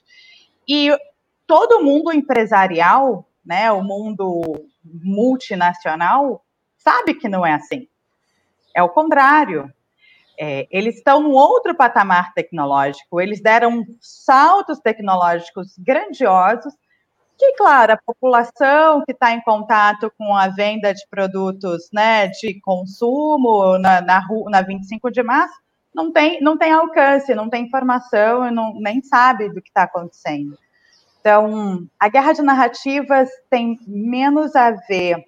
[0.70, 0.96] E
[1.48, 6.46] todo mundo empresarial, né, o mundo multinacional,
[6.78, 7.88] sabe que não é assim.
[8.76, 9.74] É o contrário.
[10.40, 16.74] É, eles estão num outro patamar tecnológico, eles deram saltos tecnológicos grandiosos,
[17.38, 22.60] que, claro, a população que está em contato com a venda de produtos né, de
[22.62, 25.60] consumo na, na, na 25 de março,
[25.94, 29.84] não tem, não tem alcance, não tem informação e não, nem sabe do que está
[29.84, 30.58] acontecendo.
[31.20, 35.24] Então, a guerra de narrativas tem menos a ver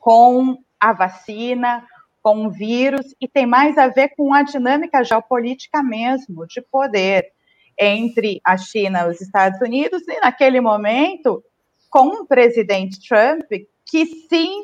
[0.00, 1.84] com a vacina,
[2.22, 7.32] com o vírus, e tem mais a ver com a dinâmica geopolítica mesmo, de poder
[7.78, 11.42] entre a China e os Estados Unidos, e naquele momento,
[11.90, 13.46] com o presidente Trump,
[13.86, 14.62] que sim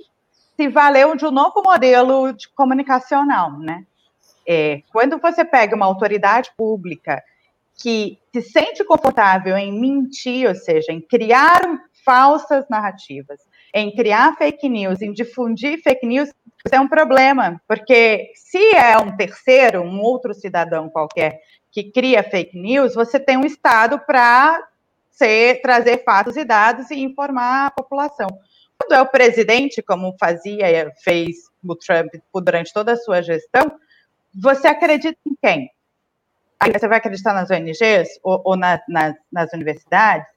[0.57, 3.87] se valeu de um novo modelo de comunicacional, né?
[4.53, 7.23] É, quando você pega uma autoridade pública
[7.81, 11.61] que se sente confortável em mentir, ou seja, em criar
[12.05, 13.39] falsas narrativas,
[13.73, 16.31] em criar fake news, em difundir fake news,
[16.67, 21.39] isso é um problema, porque se é um terceiro, um outro cidadão qualquer
[21.71, 24.61] que cria fake news, você tem um Estado para
[25.63, 28.27] trazer fatos e dados e informar a população.
[28.77, 33.79] Quando é o presidente, como fazia, fez o Trump durante toda a sua gestão,
[34.35, 35.71] você acredita em quem?
[36.73, 40.29] Você vai acreditar nas ONGs ou, ou na, nas, nas universidades?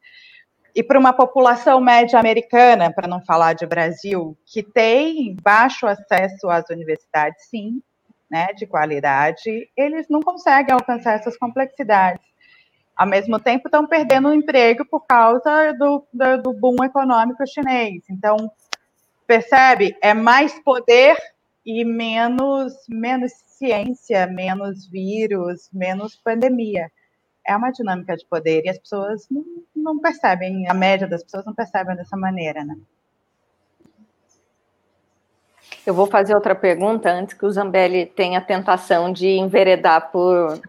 [0.75, 6.49] E para uma população média americana, para não falar de Brasil, que tem baixo acesso
[6.49, 7.82] às universidades, sim,
[8.32, 12.25] né, de qualidade, eles não conseguem alcançar essas complexidades.
[12.95, 18.03] Ao mesmo tempo, estão perdendo o emprego por causa do, do, do boom econômico chinês.
[18.10, 18.51] Então,
[19.27, 19.95] percebe?
[20.01, 21.15] É mais poder
[21.65, 26.91] e menos, menos ciência, menos vírus, menos pandemia.
[27.45, 29.43] É uma dinâmica de poder e as pessoas não,
[29.76, 32.76] não percebem, a média das pessoas não percebem dessa maneira, né?
[35.86, 40.62] Eu vou fazer outra pergunta antes que o Zambelli tenha a tentação de enveredar por,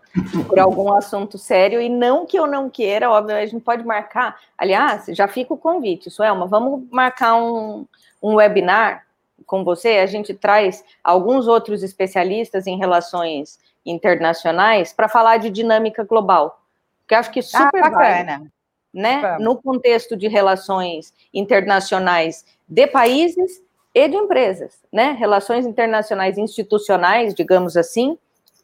[0.48, 4.36] por algum assunto sério, e não que eu não queira, óbvio, a gente pode marcar.
[4.58, 7.86] Aliás, já fica o convite, Suelma, vamos marcar um,
[8.20, 9.03] um webinar
[9.46, 16.04] com você, a gente traz alguns outros especialistas em relações internacionais para falar de dinâmica
[16.04, 16.60] global,
[17.06, 18.38] que acho que ah, super ah, bacana.
[18.38, 18.50] Vale,
[18.92, 19.20] né?
[19.20, 19.44] Vamos.
[19.44, 25.10] No contexto de relações internacionais de países e de empresas, né?
[25.18, 28.16] Relações internacionais institucionais, digamos assim,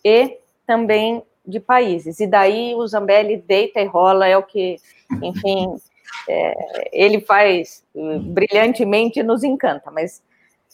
[0.05, 2.21] e também de países.
[2.21, 4.77] E daí o Zambelli deita e rola, é o que,
[5.23, 5.75] enfim,
[6.29, 10.23] é, ele faz brilhantemente e nos encanta, mas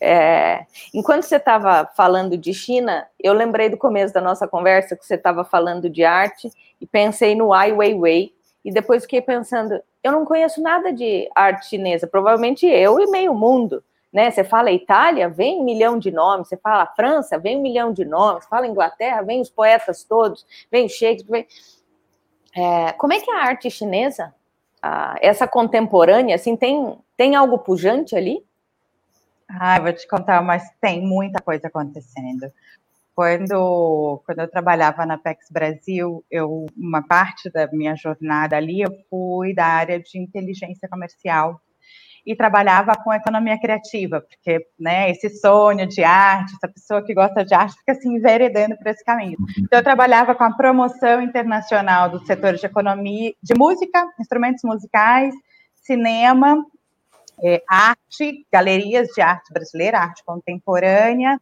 [0.00, 5.06] é, enquanto você estava falando de China, eu lembrei do começo da nossa conversa que
[5.06, 8.32] você estava falando de arte e pensei no Ai Weiwei
[8.64, 13.32] e depois fiquei pensando, eu não conheço nada de arte chinesa, provavelmente eu e meio
[13.32, 13.82] mundo,
[14.12, 14.30] né?
[14.30, 18.04] Você fala Itália, vem um milhão de nomes, você fala França, vem um milhão de
[18.04, 21.46] nomes, fala Inglaterra, vem os poetas todos, vem Shakespeare.
[21.46, 21.46] Vem...
[22.54, 24.34] É, como é que é a arte chinesa,
[25.20, 28.44] essa contemporânea, assim, tem, tem algo pujante ali?
[29.48, 32.50] Ah, vou te contar, mas tem muita coisa acontecendo.
[33.14, 38.90] Quando, quando eu trabalhava na PEX Brasil, eu, uma parte da minha jornada ali, eu
[39.08, 41.60] fui da área de inteligência comercial
[42.26, 47.44] e trabalhava com economia criativa, porque né, esse sonho de arte, essa pessoa que gosta
[47.44, 49.38] de arte fica se enveredando por esse caminho.
[49.38, 49.46] Uhum.
[49.60, 55.32] Então, eu trabalhava com a promoção internacional do setor de economia, de música, instrumentos musicais,
[55.74, 56.66] cinema
[57.42, 61.38] é, arte, galerias de arte brasileira, arte contemporânea,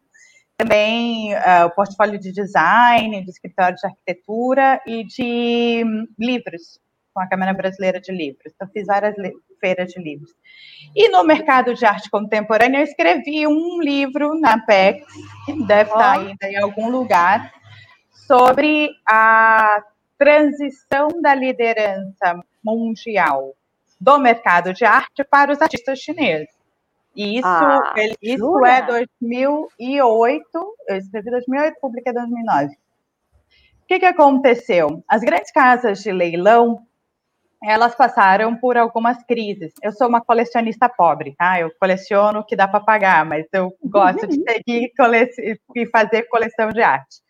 [0.57, 6.79] também uh, o portfólio de design, de escritório de arquitetura e de um, livros,
[7.13, 8.53] com a Câmara Brasileira de Livros.
[8.55, 9.15] Então, fiz várias
[9.61, 10.31] feiras de livros.
[10.95, 15.05] E no mercado de arte contemporânea, eu escrevi um livro na PEX,
[15.45, 15.95] que deve oh.
[15.95, 17.53] estar ainda em algum lugar,
[18.27, 19.83] sobre a
[20.17, 23.55] transição da liderança mundial
[24.05, 26.53] do mercado de arte para os artistas chineses.
[27.17, 30.49] E isso, ah, ele, isso é 2008,
[30.89, 32.67] eu escrevi 2008, publiquei 2009.
[32.67, 35.03] O que, que aconteceu?
[35.09, 36.83] As grandes casas de leilão,
[37.63, 39.73] elas passaram por algumas crises.
[39.83, 41.61] Eu sou uma colecionista pobre, tá?
[41.61, 44.93] Eu coleciono o que dá para pagar, mas eu gosto de seguir
[45.77, 47.23] e fazer coleção de arte.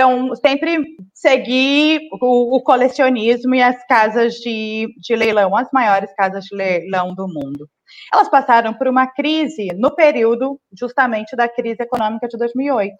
[0.00, 6.46] Então, sempre segui o, o, colecionismo e as casas de, de leilão, as maiores casas
[6.46, 7.68] de leilão do mundo.
[8.10, 12.94] Elas passaram por uma crise no período justamente da crise econômica de 2008.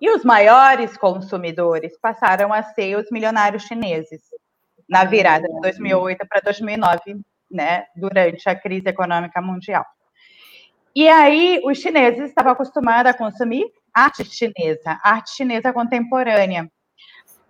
[0.00, 4.22] E os maiores consumidores passaram a ser os milionários chineses,
[4.88, 9.84] na virada de 2008 para 2009, né, durante a crise econômica mundial.
[10.94, 16.70] E aí, os chineses estavam acostumados a consumir arte chinesa, arte chinesa contemporânea.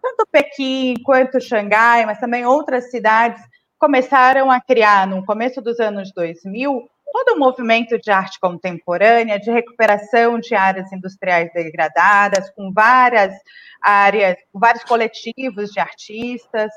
[0.01, 3.43] Tanto Pequim quanto Xangai, mas também outras cidades
[3.77, 9.51] começaram a criar, no começo dos anos 2000, todo um movimento de arte contemporânea, de
[9.51, 13.35] recuperação de áreas industriais degradadas, com várias
[13.83, 16.71] áreas, vários coletivos de artistas.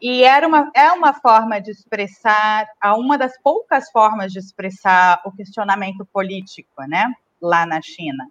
[0.00, 5.30] E era uma, é uma forma de expressar, uma das poucas formas de expressar o
[5.30, 8.26] questionamento político, né, lá na China.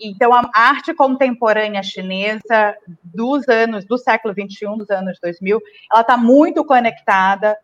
[0.00, 6.16] Então, a arte contemporânea chinesa dos anos do século 21, dos anos 2000, ela está
[6.16, 7.56] muito conectada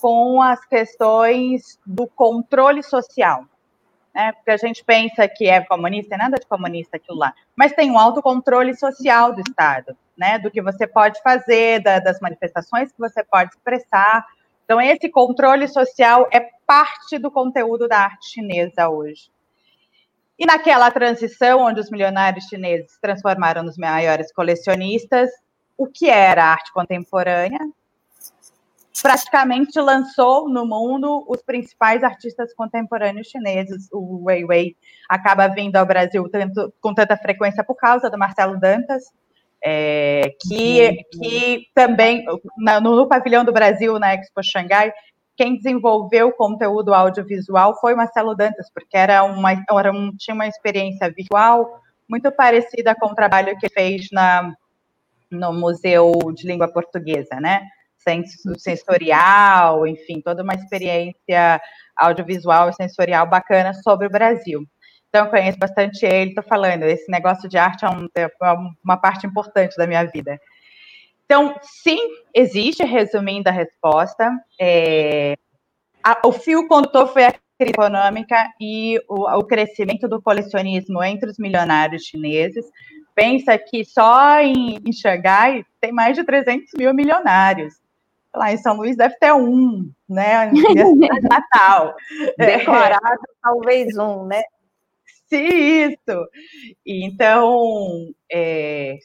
[0.00, 3.44] com as questões do controle social.
[4.14, 4.32] Né?
[4.32, 7.90] Porque a gente pensa que é comunista, é nada de comunista aquilo lá, mas tem
[7.90, 10.38] um autocontrole social do Estado, né?
[10.38, 14.26] do que você pode fazer, da, das manifestações que você pode expressar.
[14.64, 19.30] Então, esse controle social é parte do conteúdo da arte chinesa hoje.
[20.38, 25.30] E naquela transição, onde os milionários chineses se transformaram nos maiores colecionistas,
[25.76, 27.60] o que era arte contemporânea
[29.02, 33.88] praticamente lançou no mundo os principais artistas contemporâneos chineses.
[33.92, 34.76] O Weiwei
[35.08, 39.04] acaba vindo ao Brasil tanto, com tanta frequência por causa do Marcelo Dantas,
[39.64, 42.24] é, que, que também,
[42.56, 44.92] no, no, pavilhão do Brasil, na Expo Xangai,
[45.38, 50.48] quem desenvolveu o conteúdo audiovisual foi Marcelo Dantas, porque era uma, era um, tinha uma
[50.48, 54.52] experiência visual muito parecida com o trabalho que fez na,
[55.30, 57.62] no Museu de Língua Portuguesa, né?
[58.56, 61.60] Sensorial, enfim, toda uma experiência
[61.96, 64.64] audiovisual e sensorial bacana sobre o Brasil.
[65.08, 68.28] Então, eu conheço bastante ele, estou falando, esse negócio de arte é, um, é,
[68.84, 70.38] uma parte importante da minha vida.
[71.30, 71.98] Então, sim,
[72.34, 75.36] existe, resumindo a resposta, é,
[76.02, 81.28] a, o fio condutor foi a crise econômica e o, o, crescimento do colecionismo entre
[81.28, 82.64] os milionários chineses.
[83.14, 87.74] Pensa que só em, em Xangai tem mais de 300 mil milionários.
[88.34, 90.50] Lá em São Luís deve ter um, né?
[91.30, 91.94] Natal.
[92.38, 93.34] Decorado, é.
[93.42, 94.42] talvez um, né?
[95.30, 96.26] Isso!
[96.86, 98.96] Então, é,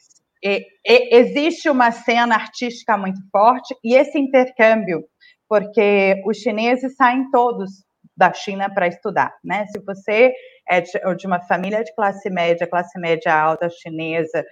[0.44, 5.04] é, é, existe uma cena artística muito forte e esse intercâmbio,
[5.48, 7.70] porque os chineses saem todos
[8.16, 9.66] da China para estudar, né?
[9.66, 10.32] Se você
[10.68, 14.44] é de, de, uma família de classe média, classe média alta chinesa,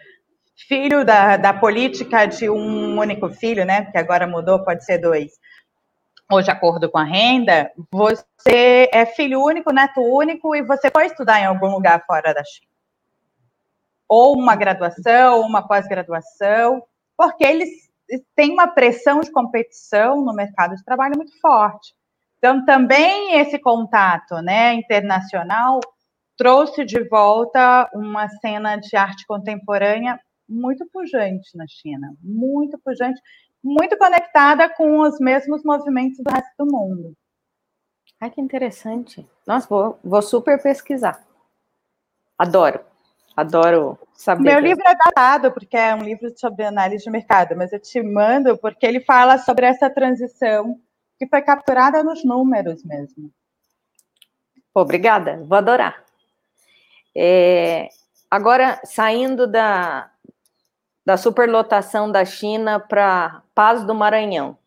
[0.66, 3.82] filho da, da política de um único filho, né?
[3.82, 5.32] Porque agora mudou, pode ser dois
[6.32, 11.06] ou de acordo com a renda, você é filho único, neto único e você foi
[11.06, 12.71] estudar em algum lugar fora da China.
[14.14, 16.82] Ou uma graduação, uma pós-graduação,
[17.16, 17.70] porque eles
[18.36, 21.94] têm uma pressão de competição no mercado de trabalho muito forte.
[22.36, 25.80] Então, também esse contato né, internacional
[26.36, 33.18] trouxe de volta uma cena de arte contemporânea muito pujante na China, muito pujante,
[33.64, 37.16] muito conectada com os mesmos movimentos do resto do mundo.
[38.20, 39.26] Ai, que interessante.
[39.46, 41.24] Nossa, vou, vou super pesquisar.
[42.36, 42.91] Adoro.
[43.36, 44.42] Adoro saber.
[44.42, 48.02] Meu livro é datado, porque é um livro sobre análise de mercado, mas eu te
[48.02, 50.78] mando porque ele fala sobre essa transição
[51.18, 53.30] que foi capturada nos números mesmo.
[54.74, 56.04] Obrigada, vou adorar.
[57.14, 57.88] É,
[58.30, 60.10] agora, saindo da,
[61.04, 64.58] da superlotação da China para Paz do Maranhão.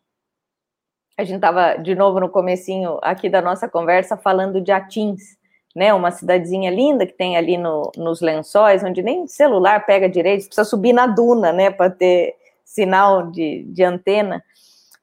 [1.18, 5.36] A gente estava de novo no comecinho aqui da nossa conversa falando de Atins,
[5.76, 5.92] né?
[5.92, 10.64] Uma cidadezinha linda que tem ali no, nos lençóis, onde nem celular pega direito, precisa
[10.64, 14.42] subir na duna, né, para ter sinal de, de antena.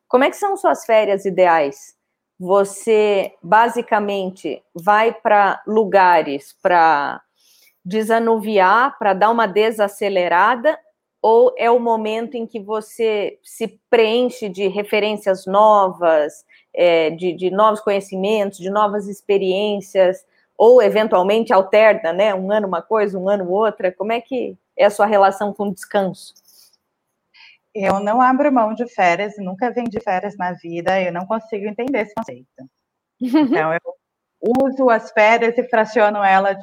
[0.08, 1.96] Como é que são suas férias ideais?
[2.40, 7.22] Você basicamente vai para lugares para
[7.86, 10.76] desanuviar, para dar uma desacelerada
[11.22, 16.44] ou é o momento em que você se preenche de referências novas,
[16.74, 20.26] é, de, de, novos conhecimentos, de novas experiências,
[20.58, 22.34] ou eventualmente alterna, né?
[22.34, 23.92] Um ano uma coisa, um ano outra.
[23.92, 26.34] Como é que é a sua relação com o descanso?
[27.74, 32.02] Eu não abro mão de férias, nunca vendi férias na vida, eu não consigo entender
[32.02, 32.48] esse conceito.
[33.20, 33.80] Então, eu
[34.62, 36.58] uso as férias e fraciono elas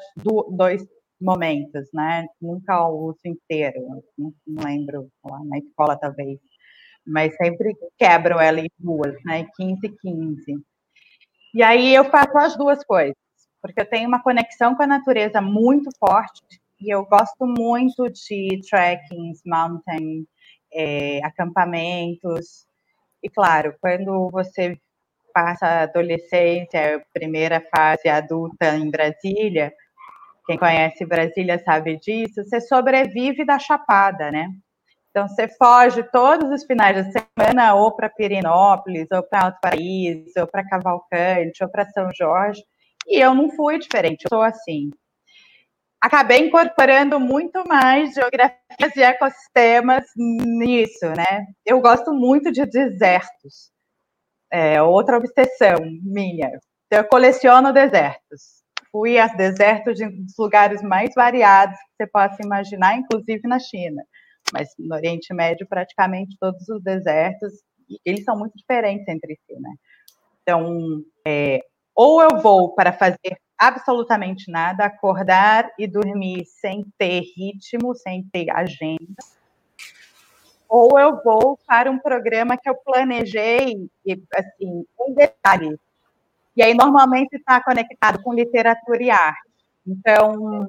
[0.51, 0.87] dois
[1.21, 2.27] momentos, né?
[2.41, 6.39] Nunca o uso inteiro, não, não lembro, lá na escola talvez,
[7.07, 9.47] mas sempre quebro ela em duas, né?
[9.57, 10.65] 15 e 15.
[11.55, 13.17] E aí eu faço as duas coisas,
[13.61, 16.43] porque eu tenho uma conexão com a natureza muito forte
[16.81, 20.27] e eu gosto muito de trekkings, mountain,
[20.73, 22.67] é, acampamentos.
[23.23, 24.79] E claro, quando você
[25.33, 29.73] passa a adolescência, primeira fase adulta em Brasília,
[30.47, 34.49] quem conhece Brasília sabe disso, você sobrevive da chapada, né?
[35.11, 40.33] Então você foge todos os finais de semana ou para Pirinópolis, ou para Alto Paraíso,
[40.39, 42.63] ou para Cavalcante, ou para São Jorge.
[43.07, 44.91] E eu não fui diferente, eu sou assim.
[46.01, 51.47] Acabei incorporando muito mais geografias e ecossistemas nisso, né?
[51.65, 53.71] Eu gosto muito de desertos.
[54.51, 56.59] É outra obsessão minha.
[56.87, 62.97] Então, eu coleciono desertos fui a desertos de lugares mais variados que você possa imaginar,
[62.97, 64.03] inclusive na China.
[64.53, 67.53] Mas no Oriente Médio, praticamente todos os desertos,
[68.05, 69.71] eles são muito diferentes entre si, né?
[70.43, 71.61] Então, é,
[72.03, 78.49] ou eu vou para fazer absolutamente nada, acordar e dormir sem ter ritmo, sem ter
[78.49, 79.23] agenda,
[80.67, 83.87] ou eu vou para um programa que eu planejei,
[84.35, 85.79] assim, em detalhes,
[86.57, 89.51] e aí, normalmente, está conectado com literatura e arte.
[89.87, 90.69] Então,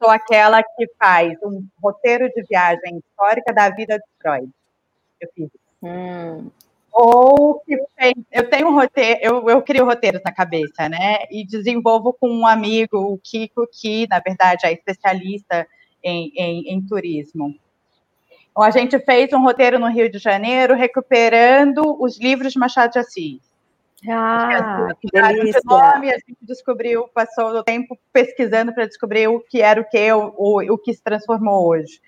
[0.00, 4.50] sou aquela que faz um roteiro de viagem histórica da vida de Freud.
[5.20, 5.48] Eu fiz.
[5.80, 6.50] Hum.
[6.92, 7.74] Ou que
[8.30, 11.24] eu tenho um roteiro, eu, eu crio roteiros na cabeça, né?
[11.30, 15.66] E desenvolvo com um amigo, o Kiko, que, na verdade, é especialista
[16.04, 17.54] em, em, em turismo.
[18.50, 22.92] Então, a gente fez um roteiro no Rio de Janeiro, recuperando os livros de Machado
[22.92, 23.40] de Assis.
[24.08, 25.60] Ah, que delícia.
[25.60, 29.84] De nome, a gente descobriu, passou o tempo pesquisando para descobrir o que era o
[29.88, 32.00] que, o, o, o que se transformou hoje.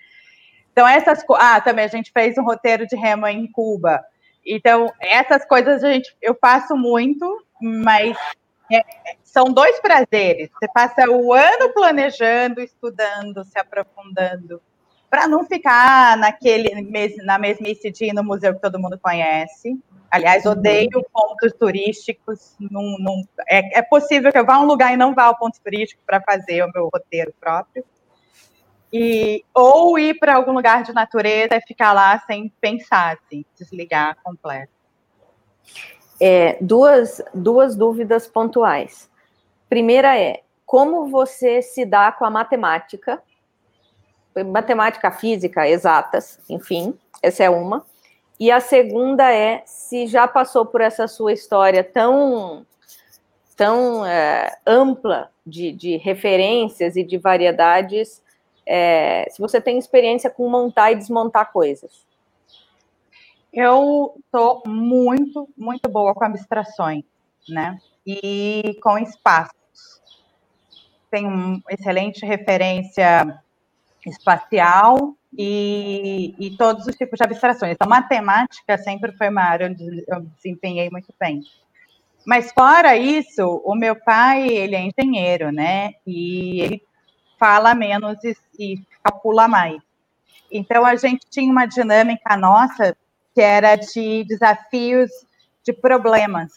[0.71, 4.03] Então, essas Ah, também a gente fez um roteiro de remo em Cuba.
[4.45, 8.15] Então, essas coisas a gente, eu faço muito, mas
[8.71, 8.83] é,
[9.23, 10.49] são dois prazeres.
[10.51, 14.61] Você passa o ano planejando, estudando, se aprofundando,
[15.09, 16.69] para não ficar naquele
[17.23, 19.79] na mesmice de ir no museu que todo mundo conhece.
[20.11, 22.55] Aliás, odeio pontos turísticos.
[22.59, 25.37] Não, não, é, é possível que eu vá a um lugar e não vá ao
[25.37, 27.83] ponto turístico para fazer o meu roteiro próprio.
[28.97, 34.15] E, ou ir para algum lugar de natureza e ficar lá sem pensar, assim, desligar
[34.23, 34.71] completo.
[36.17, 39.11] É, duas, duas dúvidas pontuais.
[39.67, 43.21] Primeira é, como você se dá com a matemática?
[44.45, 47.85] Matemática, física, exatas, enfim, essa é uma.
[48.39, 52.65] E a segunda é se já passou por essa sua história tão,
[53.57, 58.23] tão é, ampla de, de referências e de variedades,
[58.67, 62.05] é, se você tem experiência com montar e desmontar coisas.
[63.53, 67.03] Eu estou muito, muito boa com abstrações,
[67.47, 67.77] né?
[68.05, 69.55] E com espaços.
[71.09, 73.41] Tenho uma excelente referência
[74.05, 77.73] espacial e, e, todos os tipos de abstrações.
[77.73, 81.41] Então, matemática sempre foi uma área onde eu desempenhei muito bem.
[82.25, 85.91] Mas fora isso, o meu pai, ele é engenheiro, né?
[86.05, 86.81] E ele
[87.39, 89.81] fala menos e, e calcula mais.
[90.51, 92.95] Então, a gente tinha uma dinâmica nossa
[93.33, 95.11] que era de desafios
[95.63, 96.53] de problemas.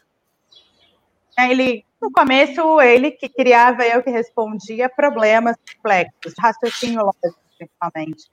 [1.38, 8.24] Ele, no começo, ele que criava, eu que respondia problemas complexos, raciocínio lógico, principalmente.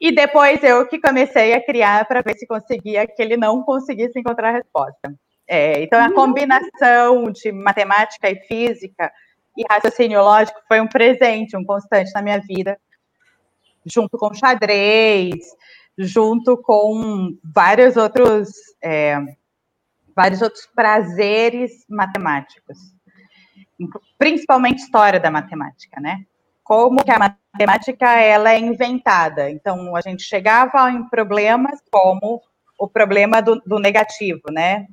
[0.00, 4.18] E depois eu que comecei a criar para ver se conseguia que ele não conseguisse
[4.18, 5.14] encontrar a resposta.
[5.46, 9.12] É, então, a combinação de matemática e física
[9.56, 12.78] e raciocínio lógico foi um presente, um constante na minha vida,
[13.84, 15.44] junto com xadrez,
[15.96, 18.50] junto com vários outros,
[18.82, 19.18] é,
[20.14, 22.78] vários outros prazeres matemáticos,
[24.18, 26.24] principalmente história da matemática, né?
[26.62, 29.50] Como que a matemática ela é inventada.
[29.50, 32.42] Então a gente chegava em problemas como
[32.78, 34.86] o problema do, do negativo, né?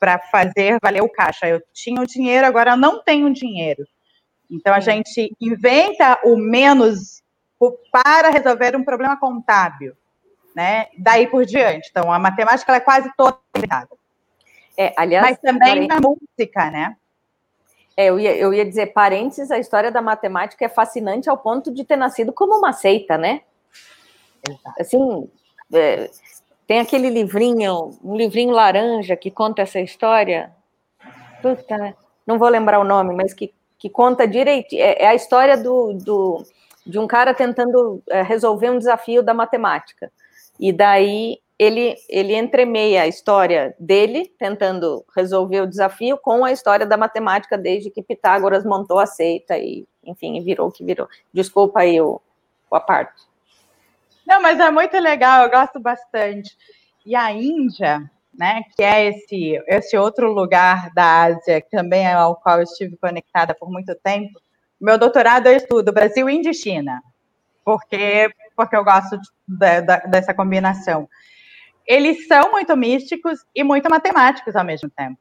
[0.00, 1.46] Para fazer valer o caixa.
[1.46, 3.86] Eu tinha o dinheiro, agora eu não tenho dinheiro.
[4.52, 7.22] Então a gente inventa o menos
[7.90, 9.96] para resolver um problema contábil
[10.54, 10.86] né?
[10.98, 11.88] Daí por diante.
[11.90, 13.88] Então, a matemática é quase toda limitada.
[14.76, 16.96] É, aliás, Mas também na música, né?
[17.96, 21.72] É, eu, ia, eu ia dizer, parênteses, a história da matemática é fascinante ao ponto
[21.72, 23.42] de ter nascido como uma seita, né?
[24.48, 24.80] Exato.
[24.80, 25.30] Assim,
[25.74, 26.10] é,
[26.66, 30.50] tem aquele livrinho, um livrinho laranja que conta essa história.
[31.42, 31.94] Puta,
[32.26, 34.74] não vou lembrar o nome, mas que, que conta direito.
[34.74, 36.46] É, é a história do, do,
[36.86, 40.12] de um cara tentando é, resolver um desafio da matemática.
[40.60, 46.86] E daí ele, ele entremeia a história dele, tentando resolver o desafio, com a história
[46.86, 51.08] da matemática, desde que Pitágoras montou a seita e, enfim, virou o que virou.
[51.34, 52.20] Desculpa aí o,
[52.70, 53.20] a parte.
[54.24, 56.56] Não, mas é muito legal, eu gosto bastante.
[57.04, 62.12] E a Índia, né, que é esse, esse outro lugar da Ásia, que também é
[62.12, 64.40] ao qual eu estive conectada por muito tempo,
[64.80, 67.02] meu doutorado eu estudo Brasil, Índia e China,
[67.64, 71.08] porque porque eu gosto de, de, dessa combinação.
[71.86, 75.18] Eles são muito místicos e muito matemáticos ao mesmo tempo.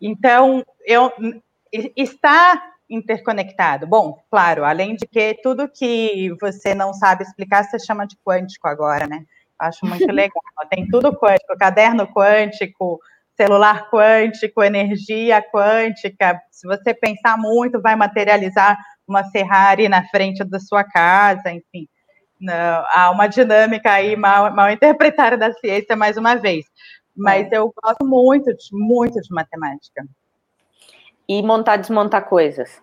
[0.00, 1.12] Então, eu,
[1.96, 3.86] está interconectado.
[3.86, 8.68] Bom, claro, além de que tudo que você não sabe explicar, você chama de quântico
[8.68, 9.24] agora, né?
[9.62, 10.42] Acho muito legal.
[10.68, 13.00] Tem tudo quântico, caderno quântico,
[13.36, 16.40] celular quântico, energia quântica.
[16.50, 21.88] Se você pensar muito, vai materializar uma Ferrari na frente da sua casa, enfim.
[22.40, 26.66] Não, há uma dinâmica aí mal, mal interpretada da ciência, mais uma vez.
[27.16, 27.58] Mas é.
[27.58, 30.04] eu gosto muito, de, muito de matemática.
[31.28, 32.82] E montar, desmontar coisas?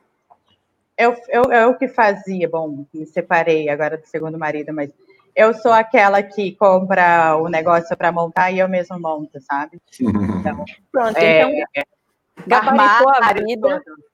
[0.97, 4.89] Eu, eu, eu que fazia, bom, me separei agora do segundo marido, mas
[5.35, 9.79] eu sou aquela que compra o negócio para montar e eu mesmo monto, sabe?
[9.99, 11.83] Então, Pronto, é, então, é,
[12.47, 13.81] gabaritou a vida.
[13.85, 14.09] Todo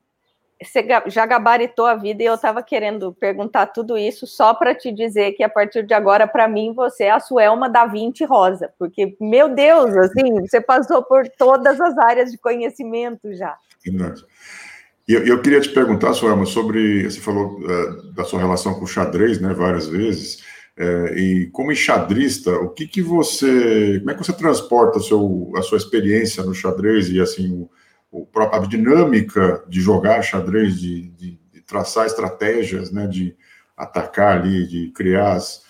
[0.61, 4.91] você já gabaritou a vida e eu estava querendo perguntar tudo isso só para te
[4.91, 8.71] dizer que a partir de agora, para mim, você é a Suelma da 20 Rosa,
[8.79, 13.55] porque, meu Deus, assim, você passou por todas as áreas de conhecimento já.
[15.07, 18.85] E eu, eu queria te perguntar, Suelma, sobre, você falou uh, da sua relação com
[18.85, 20.43] o xadrez, né, várias vezes,
[20.77, 25.61] É, e como enxadrista, o que, que você, como é que você transporta seu, a
[25.61, 27.69] sua experiência no xadrez e assim o,
[28.11, 33.35] o a dinâmica de jogar xadrez, de, de, de, traçar estratégias, né, de
[33.75, 35.63] atacar ali, de criar as,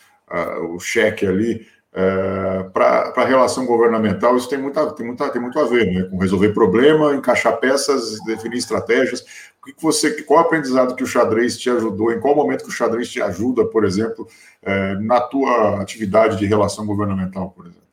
[0.73, 1.67] o cheque ali,
[1.97, 6.03] é, para a relação governamental, isso tem, muita, tem, muita, tem muito a ver, né?
[6.03, 9.21] Com resolver problema, encaixar peças, definir estratégias.
[9.61, 12.11] O que você, qual aprendizado que o xadrez te ajudou?
[12.11, 14.27] Em qual momento que o xadrez te ajuda, por exemplo,
[14.61, 17.85] é, na tua atividade de relação governamental, por exemplo?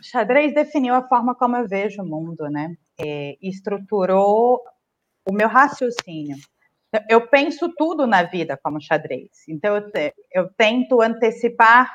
[0.00, 2.74] O xadrez definiu a forma como eu vejo o mundo, né?
[2.98, 4.62] É, estruturou
[5.26, 6.36] o meu raciocínio.
[7.10, 9.28] Eu penso tudo na vida como xadrez.
[9.46, 9.82] Então, eu,
[10.32, 11.94] eu tento antecipar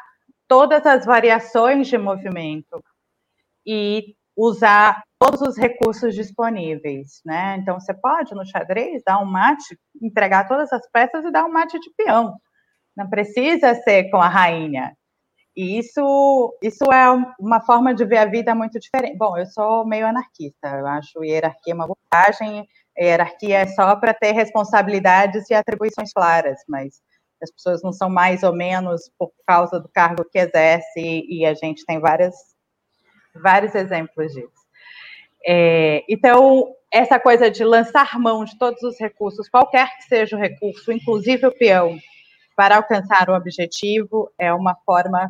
[0.53, 2.83] todas as variações de movimento
[3.65, 7.57] e usar todos os recursos disponíveis, né?
[7.57, 11.51] Então você pode no xadrez dar um mate, entregar todas as peças e dar um
[11.51, 12.35] mate de peão.
[12.95, 14.95] Não precisa ser com a rainha.
[15.57, 19.17] E isso, isso é uma forma de ver a vida muito diferente.
[19.17, 24.33] Bom, eu sou meio anarquista, eu acho hierarquia uma vantagem, hierarquia é só para ter
[24.33, 27.01] responsabilidades e atribuições claras, mas
[27.43, 31.53] as pessoas não são mais ou menos por causa do cargo que exerce, e a
[31.53, 32.35] gente tem várias,
[33.35, 34.63] vários exemplos disso.
[35.45, 40.39] É, então, essa coisa de lançar mão de todos os recursos, qualquer que seja o
[40.39, 41.97] recurso, inclusive o peão,
[42.55, 45.29] para alcançar o objetivo, é uma forma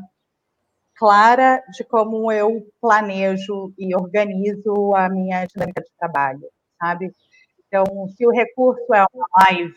[0.95, 6.47] clara de como eu planejo e organizo a minha dinâmica de trabalho,
[6.79, 7.11] sabe?
[7.67, 9.73] Então, se o recurso é uma live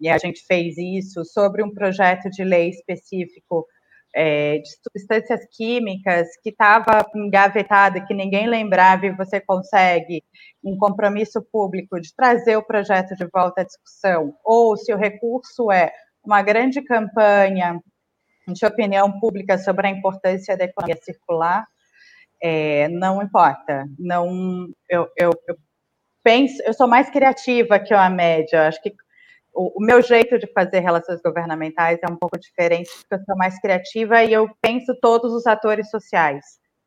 [0.00, 3.66] e a gente fez isso sobre um projeto de lei específico
[4.14, 10.24] é, de substâncias químicas que estava engavetado, que ninguém lembrava, e você consegue
[10.64, 15.70] um compromisso público de trazer o projeto de volta à discussão, ou se o recurso
[15.70, 15.92] é
[16.24, 17.78] uma grande campanha
[18.48, 21.66] de opinião pública sobre a importância da economia circular,
[22.42, 23.84] é, não importa.
[23.98, 25.56] Não, eu, eu, eu
[26.22, 28.68] penso, eu sou mais criativa que a média.
[28.68, 28.94] Acho que
[29.56, 33.36] o, o, meu jeito de fazer relações governamentais é um pouco diferente, porque eu sou
[33.36, 36.44] mais criativa e eu penso todos os atores sociais,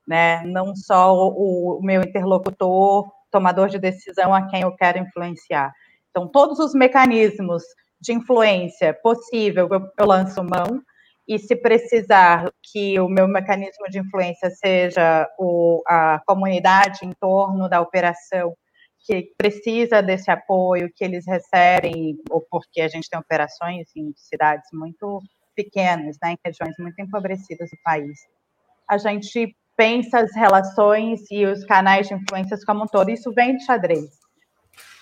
[0.08, 0.44] né?
[0.46, 5.74] Não só o, o meu interlocutor, tomador de decisão a quem eu quero influenciar.
[6.12, 7.64] Então, todos os mecanismos
[8.00, 10.82] de influência possível eu, eu lanço mão,
[11.28, 17.70] e se precisar que o meu mecanismo de influência seja o, a comunidade em torno
[17.70, 18.56] da operação
[19.06, 24.70] que precisa desse apoio que eles recebem, ou porque a gente tem operações em cidades
[24.74, 25.22] muito
[25.56, 28.20] pequenas, né, em regiões muito empobrecidas do país.
[28.90, 33.10] A gente pensa as relações e os canais de influências como um todo.
[33.10, 34.10] Isso vem de xadrez.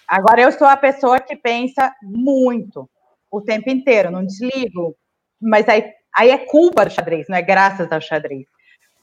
[0.08, 2.89] Agora, eu sou a pessoa que pensa muito,
[3.30, 4.95] o tempo inteiro, não desligo,
[5.41, 5.84] mas aí,
[6.16, 8.45] aí é culpa do xadrez, não é graças ao xadrez.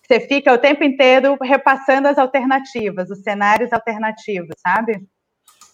[0.07, 5.03] Você fica o tempo inteiro repassando as alternativas, os cenários alternativos, sabe?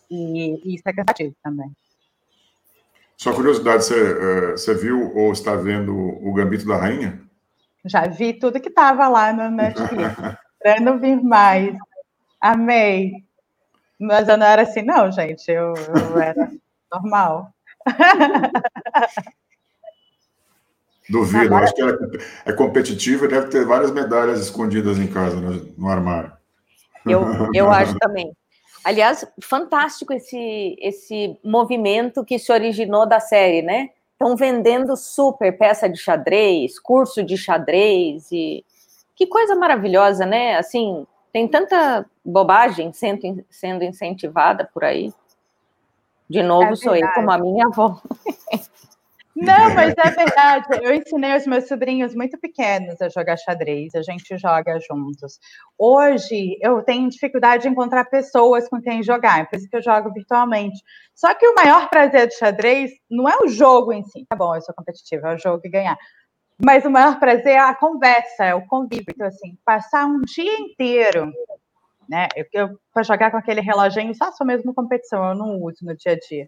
[0.09, 1.70] E, e isso é cansativo também.
[3.16, 7.20] Só curiosidade, você, uh, você viu ou está vendo o Gambito da Rainha?
[7.85, 10.14] Já vi tudo que estava lá no Netflix.
[10.62, 11.76] Para não vir mais.
[12.41, 13.24] Amei.
[13.99, 15.51] Mas eu não era assim, não, gente.
[15.51, 16.51] Eu, eu era
[16.93, 17.53] normal.
[21.11, 21.93] Duvido, acho que é,
[22.47, 26.33] é competitiva e deve ter várias medalhas escondidas em casa, no, no armário.
[27.05, 28.33] Eu, eu acho também.
[28.85, 33.91] Aliás, fantástico esse, esse movimento que se originou da série, né?
[34.13, 38.65] Estão vendendo super peça de xadrez, curso de xadrez e
[39.17, 40.57] que coisa maravilhosa, né?
[40.57, 45.13] Assim, tem tanta bobagem sendo, sendo incentivada por aí.
[46.29, 48.01] De novo, é sou eu como a minha avó.
[49.41, 50.66] Não, mas é verdade.
[50.82, 55.38] Eu ensinei os meus sobrinhos muito pequenos a jogar xadrez, a gente joga juntos.
[55.78, 59.82] Hoje eu tenho dificuldade de encontrar pessoas com quem jogar, é por isso que eu
[59.82, 60.78] jogo virtualmente.
[61.14, 64.26] Só que o maior prazer do xadrez não é o jogo em si.
[64.28, 65.97] Tá bom, eu sou competitiva, é o jogo e ganhar.
[66.62, 69.07] Mas o maior prazer é a conversa, é o convívio.
[69.09, 71.32] Então, assim, passar um dia inteiro,
[72.07, 72.28] né?
[72.36, 75.97] Eu, eu para jogar com aquele reloginho, só sou mesmo competição, eu não uso no
[75.97, 76.47] dia a dia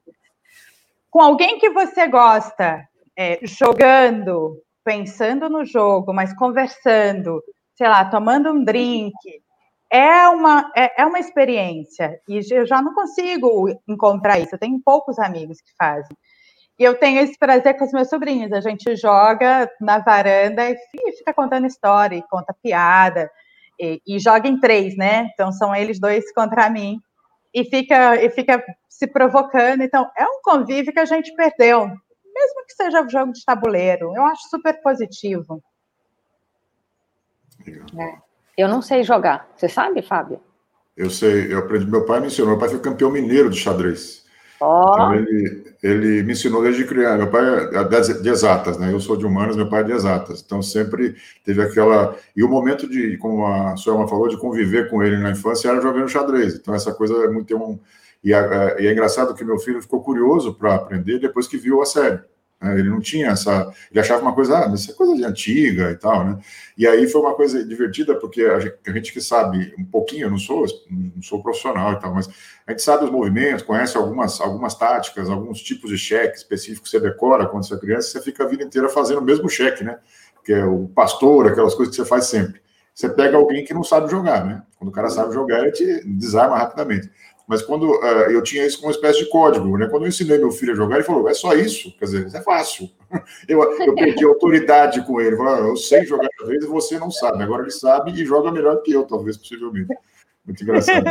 [1.13, 7.43] com alguém que você gosta, é, jogando, pensando no jogo, mas conversando,
[7.77, 9.13] sei lá, tomando um drink,
[9.93, 12.19] é uma, é, é uma experiência.
[12.27, 14.55] E eu já não consigo encontrar isso.
[14.55, 16.17] Eu tenho poucos amigos que fazem.
[16.79, 18.51] E eu tenho esse prazer com os meus sobrinhos.
[18.51, 20.77] A gente joga na varanda e
[21.19, 23.31] fica contando história, e conta piada,
[23.79, 25.29] e, e joga em três, né?
[25.35, 26.99] Então são eles dois contra mim
[27.53, 29.83] e fica, e fica se provocando.
[29.83, 31.87] Então, é um convívio que a gente perdeu.
[31.87, 34.13] mesmo que seja jogo de tabuleiro.
[34.17, 35.63] Eu acho super positivo.
[37.99, 38.17] É.
[38.57, 39.49] Eu não sei jogar.
[39.57, 40.41] Você sabe, Fábio?
[40.97, 41.87] Eu sei, eu aprendi.
[41.87, 42.51] Meu pai me ensinou.
[42.51, 44.22] Meu pai foi campeão mineiro de xadrez.
[44.65, 44.93] Oh.
[44.93, 47.19] Então ele, ele me ensinou desde criança.
[47.19, 48.93] Meu pai é de exatas, né?
[48.93, 50.41] Eu sou de humanas, meu pai é de exatas.
[50.41, 52.17] Então sempre teve aquela.
[52.37, 55.81] E o momento de, como a Suelma falou, de conviver com ele na infância era
[55.81, 56.55] jogando xadrez.
[56.55, 57.57] Então essa coisa é muito.
[57.57, 57.77] Um...
[58.23, 61.83] E, é, e é engraçado que meu filho ficou curioso para aprender depois que viu
[61.83, 62.21] a série.
[62.63, 62.79] Né?
[62.79, 63.73] Ele não tinha essa.
[63.91, 66.39] Ele achava uma coisa, ah, é coisa de antiga e tal, né?
[66.79, 70.27] E aí foi uma coisa divertida, porque a gente, a gente que sabe um pouquinho,
[70.27, 72.29] eu não sou, não sou profissional e tal, mas
[72.67, 76.97] a gente sabe os movimentos, conhece algumas, algumas táticas, alguns tipos de cheque específicos que
[76.97, 79.83] você decora quando você é criança, você fica a vida inteira fazendo o mesmo cheque,
[79.83, 79.99] né?
[80.45, 82.63] Que é o pastor, aquelas coisas que você faz sempre.
[82.95, 84.63] Você pega alguém que não sabe jogar, né?
[84.77, 87.11] Quando o cara sabe jogar, ele te desarma rapidamente.
[87.47, 89.89] Mas quando uh, eu tinha isso como uma espécie de código, né?
[89.89, 91.95] Quando eu ensinei meu filho a jogar, ele falou: é só isso?
[91.99, 92.91] Quer dizer, é fácil.
[93.47, 95.37] Eu, eu perdi autoridade com ele.
[95.37, 97.43] Falei, ah, eu sei jogar xadrez e você não sabe.
[97.43, 99.95] Agora ele sabe e joga melhor que eu, talvez, possivelmente.
[100.47, 101.05] Muito engraçado.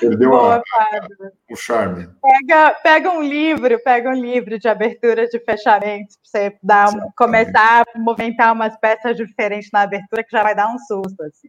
[0.00, 1.08] Perdeu Boa, a,
[1.50, 2.08] o charme.
[2.20, 7.10] Pega, pega um livro, pega um livro de abertura de fechamento, para você dar um,
[7.16, 11.22] começar a movimentar umas peças diferentes na abertura, que já vai dar um susto.
[11.22, 11.48] Assim.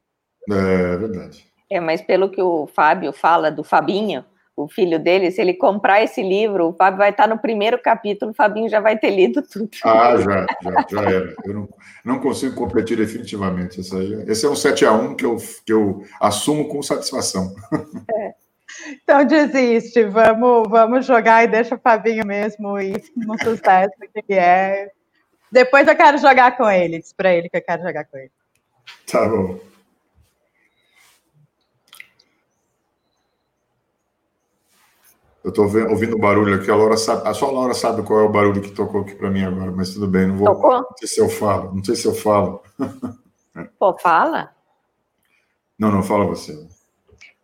[0.50, 1.55] É verdade.
[1.70, 4.24] É, mas pelo que o Fábio fala do Fabinho,
[4.56, 8.32] o filho dele, se ele comprar esse livro, o Fábio vai estar no primeiro capítulo,
[8.32, 9.70] o Fabinho já vai ter lido tudo.
[9.84, 11.36] Ah, já, já, já era.
[11.44, 11.70] Eu não,
[12.06, 13.82] não consigo competir definitivamente.
[13.82, 17.54] Esse, aí, esse é um 7 a 1 que eu, que eu assumo com satisfação.
[18.16, 18.34] É.
[19.04, 23.94] Então desiste, vamos, vamos jogar e deixa o Fabinho mesmo ir no sucesso
[24.28, 24.90] que é.
[25.52, 28.32] Depois eu quero jogar com ele, diz para ele que eu quero jogar com ele.
[29.10, 29.60] Tá bom.
[35.46, 38.24] Eu estou ouvindo o barulho aqui, a Laura sabe, só a Laura sabe qual é
[38.24, 40.48] o barulho que tocou aqui para mim agora, mas tudo bem, não vou.
[40.48, 40.72] Tocou?
[40.72, 42.64] Não sei se eu falo, não sei se eu falo.
[43.78, 44.50] Pô, fala.
[45.78, 46.68] Não, não, fala você.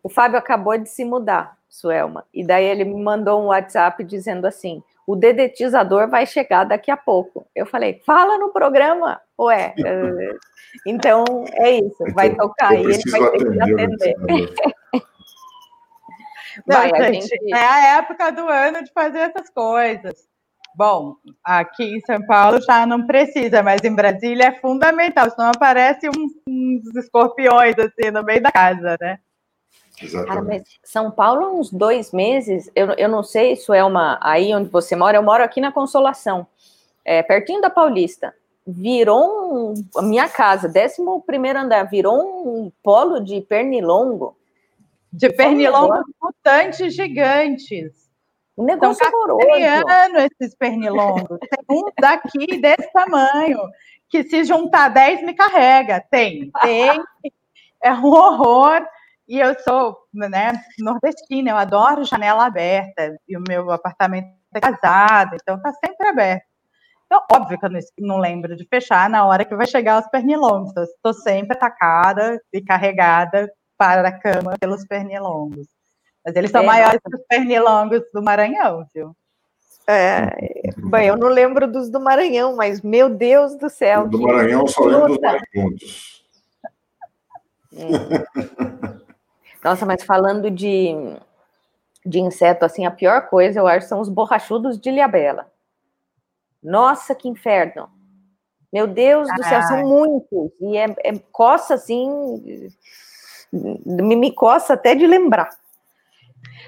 [0.02, 4.46] O Fábio acabou de se mudar, Suelma, e daí ele me mandou um WhatsApp dizendo
[4.46, 7.46] assim: o dedetizador vai chegar daqui a pouco.
[7.54, 9.76] Eu falei, fala no programa, ué.
[10.84, 14.54] então é isso, vai então, tocar e ele vai ter que atender.
[16.66, 20.26] Não, Vai, gente, gente, é a época do ano de fazer essas coisas.
[20.74, 26.08] Bom, aqui em São Paulo já não precisa, mas em Brasília é fundamental, senão aparece
[26.08, 29.18] uns, uns escorpiões assim no meio da casa, né?
[30.00, 30.80] Exatamente.
[30.80, 34.18] Cara, São Paulo, uns dois meses, eu, eu não sei se é uma.
[34.22, 36.46] Aí onde você mora, eu moro aqui na Consolação,
[37.04, 38.34] é, pertinho da Paulista.
[38.66, 44.36] Virou um, a minha casa, 11 primeiro andar, virou um polo de pernilongo
[45.12, 48.10] de pernilongos mutantes gigantes.
[48.56, 50.28] Um negócio Estão horroroso.
[50.40, 51.38] esses pernilongos.
[51.40, 53.58] Tem um daqui desse tamanho,
[54.08, 56.02] que se juntar 10 me carrega.
[56.10, 57.02] Tem, tem.
[57.82, 58.86] É um horror.
[59.28, 63.16] E eu sou né, nordestina, eu adoro janela aberta.
[63.26, 66.44] E o meu apartamento é casado, então está sempre aberto.
[67.06, 67.70] Então, óbvio que eu
[68.06, 70.72] não lembro de fechar na hora que vai chegar os pernilongos.
[70.76, 73.50] Estou sempre atacada e carregada
[73.82, 75.66] para a cama pelos pernilongos.
[76.24, 79.16] Mas eles são é, maiores que os pernilongos do Maranhão, viu?
[79.88, 84.08] É, bem, eu não lembro dos do Maranhão, mas meu Deus do céu.
[84.08, 86.22] Do Maranhão só lembro dos Maranhões.
[87.72, 87.88] Hum.
[89.64, 90.94] Nossa, mas falando de,
[92.06, 95.50] de inseto, assim, a pior coisa, eu acho, são os borrachudos de Ilhabela.
[96.62, 97.88] Nossa, que inferno!
[98.72, 100.52] Meu Deus do céu, são muitos.
[100.60, 102.70] E é, é coça, assim,
[103.52, 105.50] me, me coça até de lembrar.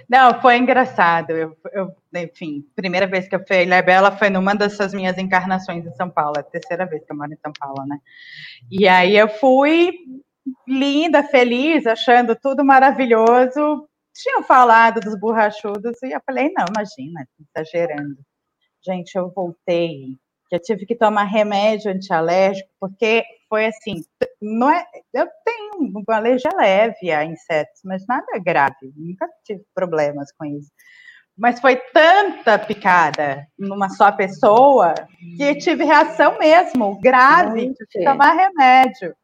[0.08, 1.30] Não, foi engraçado.
[1.30, 5.16] Eu, eu, enfim, primeira vez que eu fui a Ilha Bela foi numa dessas minhas
[5.18, 7.98] encarnações em São Paulo, é a terceira vez que eu moro em São Paulo, né?
[8.70, 9.92] E aí eu fui
[10.68, 13.88] linda, feliz, achando tudo maravilhoso.
[14.14, 17.26] Tinham falado dos borrachudos e eu falei, não, imagina,
[17.56, 18.18] exagerando.
[18.84, 20.16] Gente, eu voltei,
[20.52, 24.02] eu tive que tomar remédio antialérgico, porque foi assim,
[24.40, 30.32] não é, eu tenho uma alergia leve a insetos, mas nada grave, nunca tive problemas
[30.32, 30.70] com isso.
[31.36, 34.94] Mas foi tanta picada numa só pessoa
[35.36, 39.14] que tive reação mesmo, grave, que tomar remédio.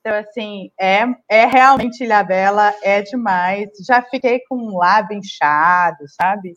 [0.00, 3.70] Então, assim, é, é realmente Ilhabela, é demais.
[3.86, 6.54] Já fiquei com um lábio inchado, sabe?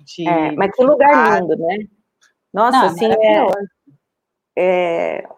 [0.00, 1.76] De, é, mas que lugar lindo, né?
[2.52, 3.46] Nossa, Não, assim, é,
[4.58, 5.28] é,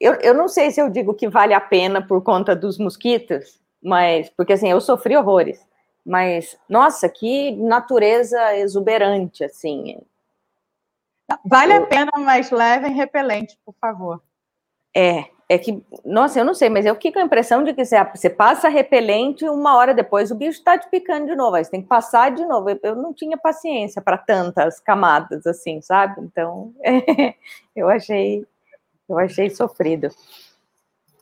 [0.00, 3.60] eu, eu não sei se eu digo que vale a pena por conta dos mosquitos,
[3.82, 5.64] mas porque assim, eu sofri horrores.
[6.04, 9.98] Mas, nossa, que natureza exuberante, assim.
[11.44, 14.22] Vale a pena, mas levem repelente, por favor.
[14.94, 17.84] É, é que, nossa, eu não sei, mas eu fico com a impressão de que
[17.84, 21.64] você, você passa repelente uma hora depois o bicho está te picando de novo, aí
[21.64, 22.70] você tem que passar de novo.
[22.70, 26.20] Eu, eu não tinha paciência para tantas camadas assim, sabe?
[26.20, 26.72] Então,
[27.74, 28.46] eu achei,
[29.08, 30.08] eu achei sofrido.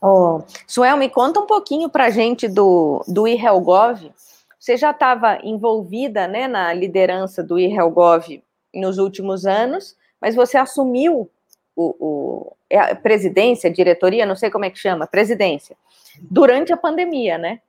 [0.01, 4.12] Oh, Suel, me conta um pouquinho para a gente do, do IRELGOV.
[4.59, 8.43] Você já estava envolvida né, na liderança do IRELGOV
[8.74, 11.30] nos últimos anos, mas você assumiu
[11.76, 15.76] o, o é a presidência, diretoria, não sei como é que chama, presidência,
[16.22, 17.61] durante a pandemia, né?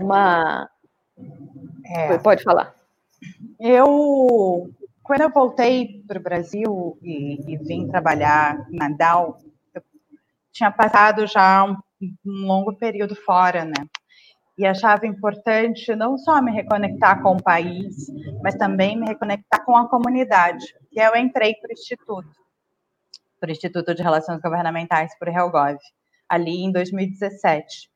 [0.00, 0.68] Uma.
[1.84, 2.18] É.
[2.18, 2.74] Pode falar.
[3.60, 4.70] Eu,
[5.08, 9.38] quando eu voltei para o Brasil e, e, vim trabalhar na DAO,
[9.74, 9.82] eu
[10.52, 11.76] tinha passado já um,
[12.24, 13.88] um longo período fora, né?
[14.58, 18.08] e achava importante não só me reconectar com o país,
[18.42, 20.74] mas também me reconectar com a comunidade.
[20.92, 22.28] E eu entrei para o Instituto,
[23.38, 25.78] para o Instituto de Relações Governamentais, o Helgov,
[26.28, 27.88] ali em 2017.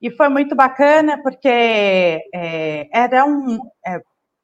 [0.00, 4.02] E foi muito bacana porque é, era um, é,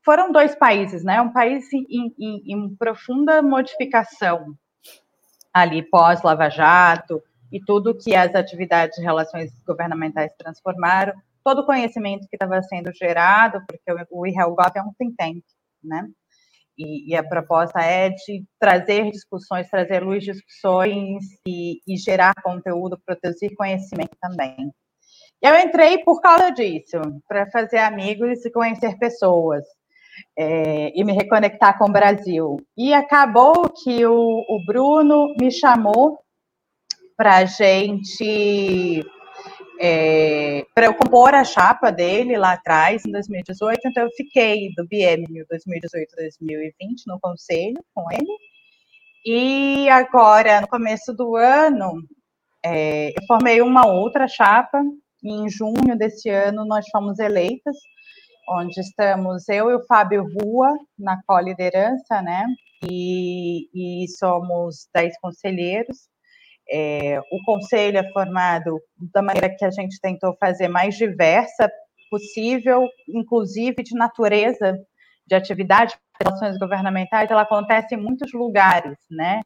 [0.09, 1.21] foram dois países, né?
[1.21, 4.55] Um país em, em, em profunda modificação
[5.53, 11.13] ali pós Lava Jato e tudo que as atividades de relações governamentais transformaram
[11.45, 15.45] todo o conhecimento que estava sendo gerado, porque o IRELGOV é um think tank,
[15.85, 16.09] né?
[16.79, 22.99] E, e, a proposta é de trazer discussões, trazer luz discussões e, e, gerar conteúdo,
[23.05, 24.73] produzir conhecimento também.
[25.43, 26.99] Eu entrei por causa disso,
[27.29, 29.65] para fazer amigos e conhecer pessoas.
[30.37, 32.57] É, e me reconectar com o Brasil.
[32.77, 36.19] E acabou que o, o Bruno me chamou
[37.17, 39.05] para a gente
[39.81, 43.81] é, para eu compor a chapa dele lá atrás, em 2018.
[43.87, 46.73] Então, eu fiquei do biênio 2018-2020
[47.07, 48.37] no conselho com ele.
[49.25, 52.03] E agora, no começo do ano,
[52.65, 54.83] é, eu formei uma outra chapa.
[55.23, 57.77] E em junho desse ano, nós fomos eleitas,
[58.49, 62.47] onde estamos eu e o Fábio Rua na co-liderança, né?
[62.89, 66.09] E, e somos 10 conselheiros.
[66.71, 68.81] É, o conselho é formado
[69.13, 71.71] da maneira que a gente tentou fazer mais diversa
[72.11, 74.79] possível, inclusive de natureza
[75.27, 79.43] de atividade de relações governamentais, ela acontece em muitos lugares, né?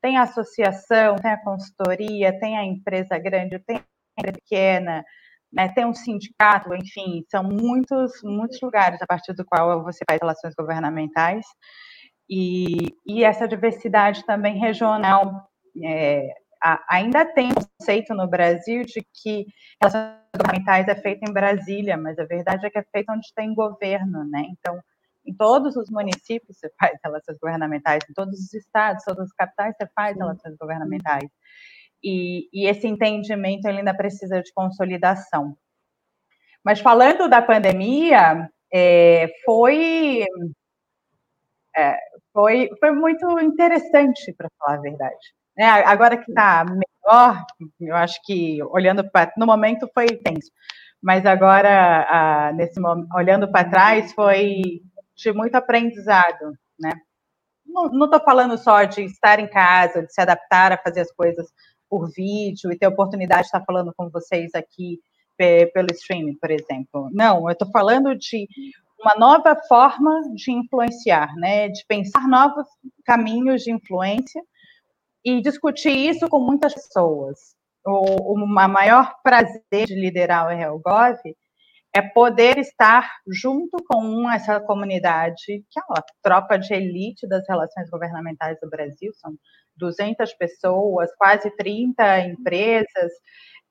[0.00, 3.80] Tem a associação, tem a consultoria, tem a empresa grande, tem a
[4.18, 5.04] empresa pequena,
[5.52, 5.68] né?
[5.68, 10.54] tem um sindicato, enfim, são muitos, muitos lugares a partir do qual você faz relações
[10.54, 11.44] governamentais.
[12.28, 15.48] E, e essa diversidade também regional
[15.84, 16.28] é,
[16.88, 19.46] ainda tem um conceito no Brasil de que
[19.80, 23.54] relações governamentais é feita em Brasília, mas a verdade é que é feita onde tem
[23.54, 24.44] governo, né?
[24.50, 24.80] Então,
[25.24, 29.74] em todos os municípios você faz relações governamentais, em todos os estados, todas as capitais
[29.76, 31.28] você faz relações governamentais.
[32.08, 35.56] E, e, esse entendimento ainda precisa de consolidação.
[36.64, 40.24] Mas falando da pandemia, é, foi,
[41.76, 41.98] é,
[42.32, 45.34] foi, foi muito interessante, para falar a verdade.
[45.56, 45.64] Né?
[45.64, 47.44] Agora que está melhor,
[47.80, 49.32] eu acho que olhando para.
[49.36, 50.52] No momento foi tenso,
[51.02, 52.80] mas agora, nesse
[53.16, 54.80] olhando para trás, foi
[55.16, 56.92] de muito aprendizado, né?
[57.66, 61.46] Não estou falando só de estar em casa, de se adaptar a fazer as coisas
[61.96, 65.00] por vídeo e ter a oportunidade de estar falando com vocês aqui
[65.38, 67.08] pelo streaming, por exemplo.
[67.10, 68.46] Não, eu estou falando de
[69.00, 71.68] uma nova forma de influenciar, né?
[71.68, 72.66] De pensar novos
[73.04, 74.42] caminhos de influência
[75.24, 77.54] e discutir isso com muitas pessoas.
[77.86, 81.18] O, o maior prazer de liderar o RealGov
[81.94, 87.88] é poder estar junto com essa comunidade, que é a tropa de elite das relações
[87.88, 89.34] governamentais do Brasil, são
[89.76, 93.12] 200 pessoas, quase 30 empresas,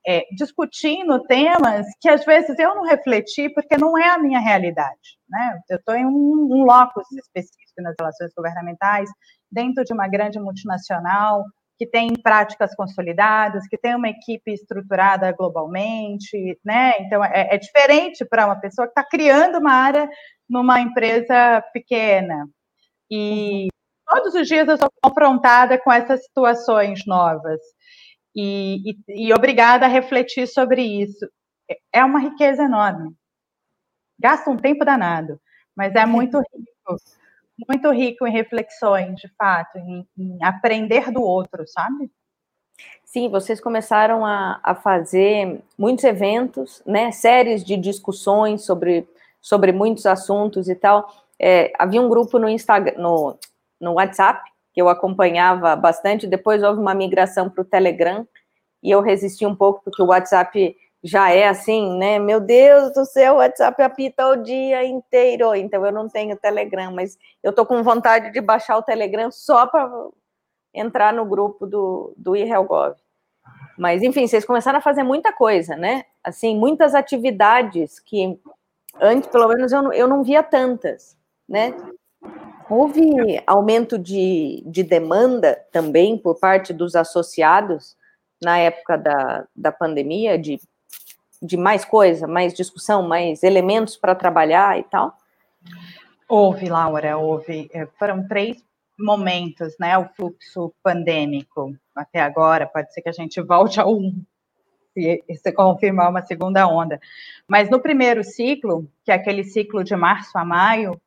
[0.06, 5.18] é, discutindo temas que às vezes eu não refleti porque não é a minha realidade.
[5.28, 5.60] Né?
[5.68, 9.10] Eu estou em um, um locus específico nas relações governamentais,
[9.50, 11.44] dentro de uma grande multinacional
[11.78, 16.92] que tem práticas consolidadas, que tem uma equipe estruturada globalmente, né?
[17.00, 20.08] Então é, é diferente para uma pessoa que está criando uma área
[20.48, 22.48] numa empresa pequena.
[23.10, 23.68] E
[24.06, 27.60] todos os dias eu sou confrontada com essas situações novas.
[28.34, 31.26] E, e, e obrigada a refletir sobre isso.
[31.92, 33.14] É uma riqueza enorme.
[34.18, 35.40] Gasta um tempo danado,
[35.74, 36.96] mas é muito rico
[37.68, 42.10] muito rico em reflexões, de fato, em, em aprender do outro, sabe?
[43.04, 49.08] Sim, vocês começaram a, a, fazer muitos eventos, né, séries de discussões sobre,
[49.40, 51.08] sobre muitos assuntos e tal.
[51.38, 53.38] É, havia um grupo no Instagram, no,
[53.80, 56.26] no WhatsApp, que eu acompanhava bastante.
[56.26, 58.26] Depois houve uma migração para o Telegram
[58.82, 62.18] e eu resisti um pouco, porque o WhatsApp já é assim, né?
[62.18, 65.54] Meu Deus do céu, o WhatsApp apita o dia inteiro.
[65.54, 69.66] Então eu não tenho Telegram, mas eu tô com vontade de baixar o Telegram só
[69.66, 69.88] para
[70.74, 72.96] entrar no grupo do, do IRELGOV.
[73.78, 76.04] Mas, enfim, vocês começaram a fazer muita coisa, né?
[76.24, 78.38] Assim, muitas atividades que
[79.00, 81.16] antes, pelo menos, eu não, eu não via tantas,
[81.48, 81.74] né?
[82.68, 87.96] Houve aumento de, de demanda também por parte dos associados
[88.42, 90.60] na época da, da pandemia, de,
[91.40, 95.16] de mais coisa, mais discussão, mais elementos para trabalhar e tal?
[96.28, 97.70] Houve, Laura, houve.
[97.72, 98.56] É, foram três
[98.98, 99.96] momentos, né?
[99.96, 104.22] O fluxo pandêmico até agora, pode ser que a gente volte a um,
[104.92, 107.00] se, se confirmar uma segunda onda.
[107.46, 111.00] Mas no primeiro ciclo, que é aquele ciclo de março a maio,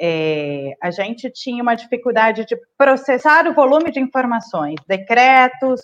[0.00, 5.80] é, a gente tinha uma dificuldade de processar o volume de informações, decretos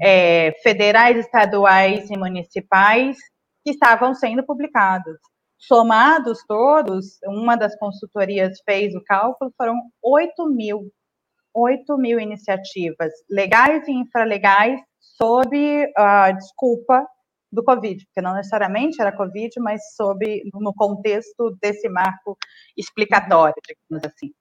[0.00, 3.16] é, federais, estaduais e municipais
[3.64, 5.18] que estavam sendo publicados.
[5.58, 10.90] Somados todos, uma das consultorias fez o cálculo, foram 8 mil,
[11.52, 17.04] 8 mil iniciativas legais e infralegais sob a desculpa
[17.50, 22.36] do Covid, porque não necessariamente era Covid, mas sob no contexto desse marco
[22.76, 24.32] explicatório, digamos assim.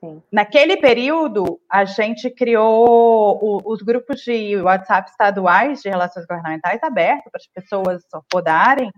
[0.00, 0.22] Sim.
[0.30, 7.30] Naquele período, a gente criou o, os grupos de WhatsApp estaduais de relações governamentais abertos
[7.30, 8.90] para as pessoas podarem,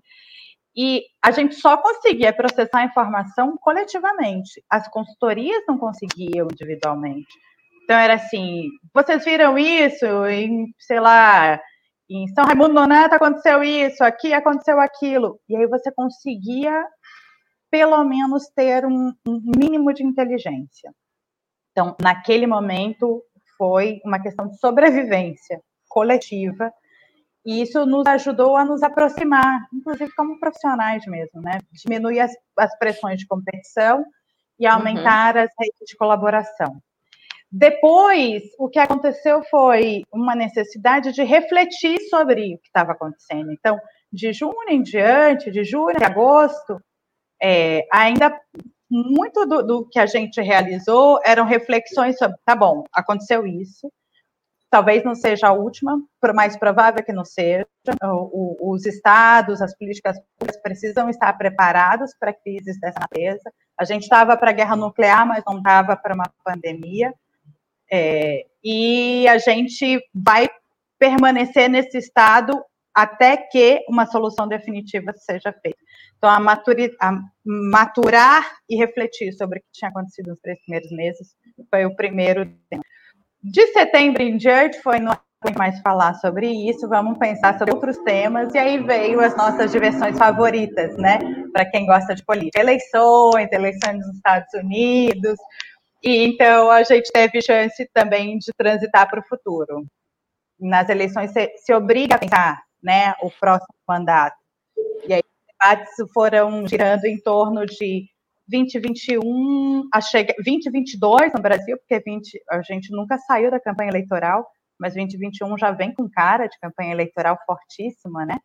[0.77, 4.63] e a gente só conseguia processar a informação coletivamente.
[4.71, 7.27] As consultorias não conseguiam individualmente.
[7.83, 11.61] Então era assim, vocês viram isso em, sei lá,
[12.09, 15.39] em São Raimundo Nonato aconteceu isso, aqui aconteceu aquilo.
[15.49, 16.85] E aí você conseguia,
[17.71, 20.93] pelo menos, ter um, um mínimo de inteligência.
[21.73, 23.23] Então, naquele momento,
[23.57, 26.73] foi uma questão de sobrevivência coletiva,
[27.45, 31.59] e isso nos ajudou a nos aproximar, inclusive como profissionais mesmo, né?
[31.73, 34.05] Diminuir as, as pressões de competição
[34.59, 35.43] e aumentar uhum.
[35.43, 36.81] as redes de colaboração.
[37.51, 43.51] Depois, o que aconteceu foi uma necessidade de refletir sobre o que estava acontecendo.
[43.51, 43.79] Então,
[44.13, 46.81] de junho em diante, de julho a agosto,
[47.43, 48.39] é, ainda
[48.91, 53.91] muito do, do, que a gente realizou eram reflexões sobre, tá bom, aconteceu isso,
[54.71, 56.01] talvez não seja a última,
[56.35, 57.67] mais provável que não seja.
[58.03, 63.51] O, o, os estados, as políticas públicas precisam estar preparados para crises dessa natureza.
[63.79, 67.15] A gente estava para a guerra nuclear, mas não estava para uma pandemia.
[67.91, 70.49] É, e a gente vai
[70.99, 72.53] permanecer nesse estado
[72.95, 75.79] até que uma solução definitiva seja feita.
[76.17, 77.13] Então, a, maturi, a
[77.45, 81.29] maturar e refletir sobre o que tinha acontecido nos três primeiros meses
[81.71, 82.83] foi o primeiro tema.
[83.43, 85.13] De setembro em diante, foi no
[85.57, 90.19] mais falar sobre isso, vamos pensar sobre outros temas, e aí veio as nossas diversões
[90.19, 91.19] favoritas, né?
[91.53, 92.61] Para quem gosta de política.
[92.61, 95.39] Eleições, eleições nos Estados Unidos,
[96.03, 99.85] e então a gente teve chance também de transitar para o futuro.
[100.59, 104.37] Nas eleições se, se, obriga a pensar né, o próximo mandato.
[105.07, 108.09] E aí os debates foram girando em torno de
[108.49, 114.49] 2021 a chega, 2022 no Brasil, porque 20, a gente nunca saiu da campanha eleitoral,
[114.79, 118.39] mas 2021 já vem com cara de campanha eleitoral fortíssima, né?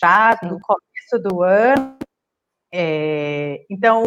[0.00, 1.98] Já no começo do ano.
[2.72, 4.02] É, então,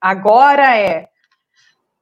[0.00, 1.08] agora é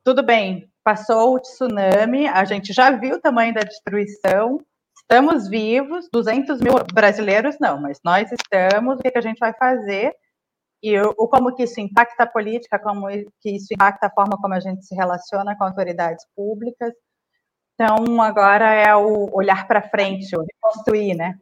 [0.04, 4.60] tudo bem, passou o tsunami, a gente já viu o tamanho da destruição,
[4.94, 9.54] estamos vivos, 200 mil brasileiros não, mas nós estamos, o que, que a gente vai
[9.54, 10.14] fazer?
[10.82, 13.06] E o, como que isso impacta a política, como
[13.40, 16.92] que isso impacta a forma como a gente se relaciona com autoridades públicas.
[17.74, 21.38] Então, agora é o olhar para frente, o reconstruir, né?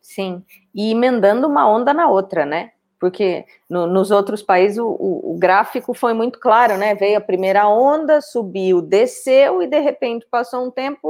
[0.00, 0.42] Sim,
[0.74, 2.72] e emendando uma onda na outra, né?
[3.02, 6.94] Porque no, nos outros países o, o, o, gráfico foi muito claro, né?
[6.94, 11.08] Veio a primeira onda, subiu, desceu e de repente passou um tempo.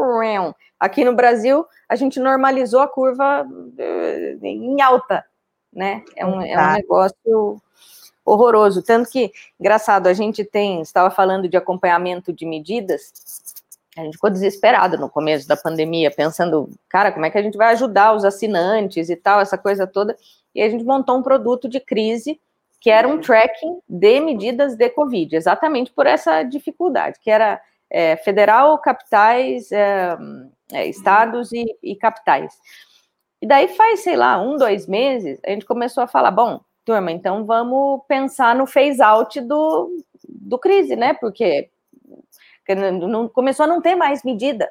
[0.81, 5.23] Aqui no Brasil a gente normalizou a curva eh, em alta,
[5.71, 6.03] né?
[6.17, 7.61] É um, é um negócio
[8.25, 8.83] horroroso.
[8.83, 9.31] Tanto que,
[9.61, 13.13] engraçado, a gente tem, estava falando de acompanhamento de medidas,
[13.99, 17.59] a gente ficou desesperado no começo da pandemia, pensando, cara, como é que a gente
[17.59, 20.17] vai ajudar os assinantes e tal, essa coisa toda
[20.55, 22.41] e a gente montou um produto de crise
[22.81, 28.17] que era um tracking de medidas de Covid, exatamente por essa dificuldade, que era é,
[28.17, 30.17] federal, capitais, é,
[30.73, 32.53] é, estados e, e, capitais.
[33.41, 37.13] E daí faz, sei lá, um, dois meses, a gente começou a falar, bom, turma,
[37.13, 41.15] então vamos pensar no phase out do, do crise, né?
[41.15, 41.71] Porque
[42.75, 44.69] não, começou a não ter mais medida.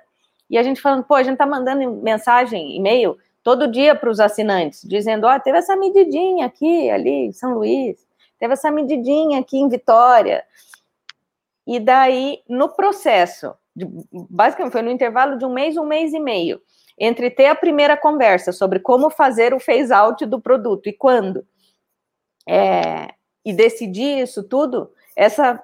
[0.50, 4.20] E a gente falando, pô, a gente tá mandando mensagem, e-mail, todo dia para os
[4.20, 7.98] assinantes, dizendo, ó, oh, teve essa medidinha aqui, ali em São Luís,
[8.40, 10.44] teve essa medidinha aqui em Vitória.
[11.66, 16.20] E daí, no processo, de, basicamente foi no intervalo de um mês, um mês e
[16.20, 16.62] meio,
[16.98, 21.46] entre ter a primeira conversa sobre como fazer o phase out do produto e quando,
[22.48, 23.10] é,
[23.44, 25.62] e decidir isso tudo, essa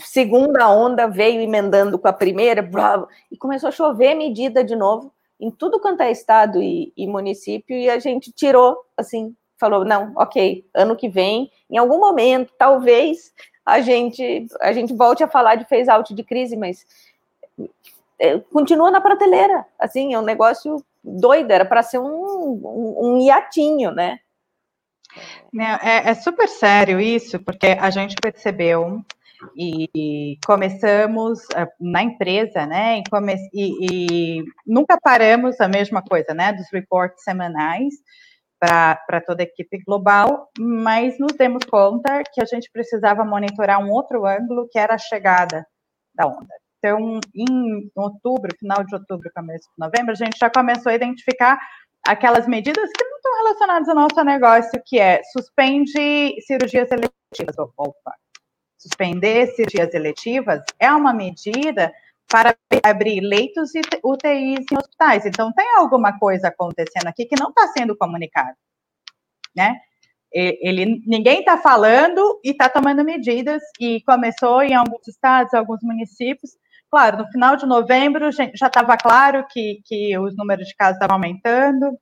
[0.00, 5.12] segunda onda veio emendando com a primeira, bravo, e começou a chover medida de novo
[5.42, 10.12] em tudo quanto é estado e, e município, e a gente tirou, assim, falou, não,
[10.16, 13.32] ok, ano que vem, em algum momento, talvez
[13.66, 16.86] a gente a gente volte a falar de phase out de crise, mas
[18.20, 23.20] é, continua na prateleira, assim, é um negócio doido, era para ser um, um, um
[23.20, 24.20] hiatinho, né?
[25.82, 29.04] É, é, super sério isso, porque a gente percebeu
[29.56, 32.98] e começamos é, na empresa, né?
[32.98, 36.52] E, come, e, e, nunca paramos a mesma coisa, né?
[36.52, 37.94] Dos reports semanais
[38.58, 43.90] para toda a equipe global, mas nos demos conta que a gente precisava monitorar um
[43.90, 45.66] outro ângulo, que era a chegada
[46.14, 46.54] da onda.
[46.78, 51.58] Então, em outubro, final de outubro, começo de novembro, a gente já começou a identificar
[52.06, 57.56] aquelas medidas que não estão relacionadas ao nosso negócio, que é suspende cirurgias eletivas.
[57.58, 58.14] Opa.
[58.82, 61.92] Suspender cirurgias eletivas é uma medida
[62.28, 65.24] para abrir leitos e UTIs em hospitais.
[65.24, 68.56] Então, tem alguma coisa acontecendo aqui que não está sendo comunicado,
[69.54, 69.76] né?
[70.34, 76.50] Ele, ninguém está falando e está tomando medidas, e começou em alguns estados, alguns municípios.
[76.90, 81.16] Claro, no final de novembro já estava claro que, que os números de casos estavam
[81.16, 81.96] aumentando.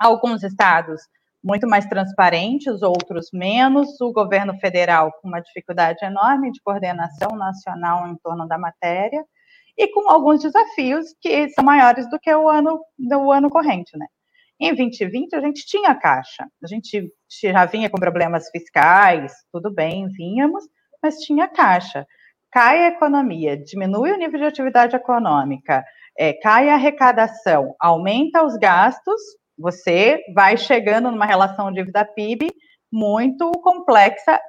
[0.00, 1.02] Alguns estados
[1.42, 4.00] muito mais transparentes, outros menos.
[4.00, 9.24] O governo federal com uma dificuldade enorme de coordenação nacional em torno da matéria
[9.76, 14.06] e com alguns desafios que são maiores do que o ano, do ano corrente, né?
[14.60, 20.08] Em 2020, a gente tinha caixa, a gente já vinha com problemas fiscais, tudo bem,
[20.08, 20.64] vínhamos,
[21.00, 22.04] mas tinha caixa.
[22.50, 25.84] Cai a economia, diminui o nível de atividade econômica,
[26.18, 29.20] é, cai a arrecadação, aumenta os gastos,
[29.58, 32.48] você vai chegando numa relação dívida-PIB
[32.92, 34.40] muito complexa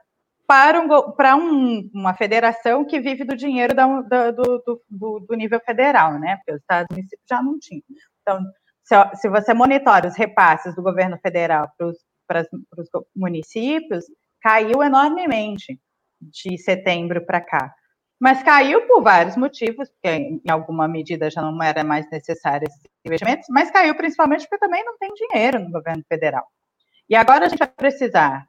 [0.47, 5.35] para, um, para um, uma federação que vive do dinheiro da, da, do, do, do,
[5.35, 6.37] nível federal, né?
[6.37, 7.83] Porque os estados municípios já não tinham.
[8.21, 8.43] Então,
[8.83, 11.69] se, se você monitora os repasses do governo federal
[12.27, 14.05] para os municípios,
[14.41, 15.79] caiu enormemente
[16.19, 17.73] de setembro para cá.
[18.19, 22.81] Mas caiu por vários motivos, porque em alguma medida já não era mais necessário esses
[23.05, 26.45] investimentos, mas caiu principalmente porque também não tem dinheiro no governo federal.
[27.09, 28.45] E agora a gente vai precisar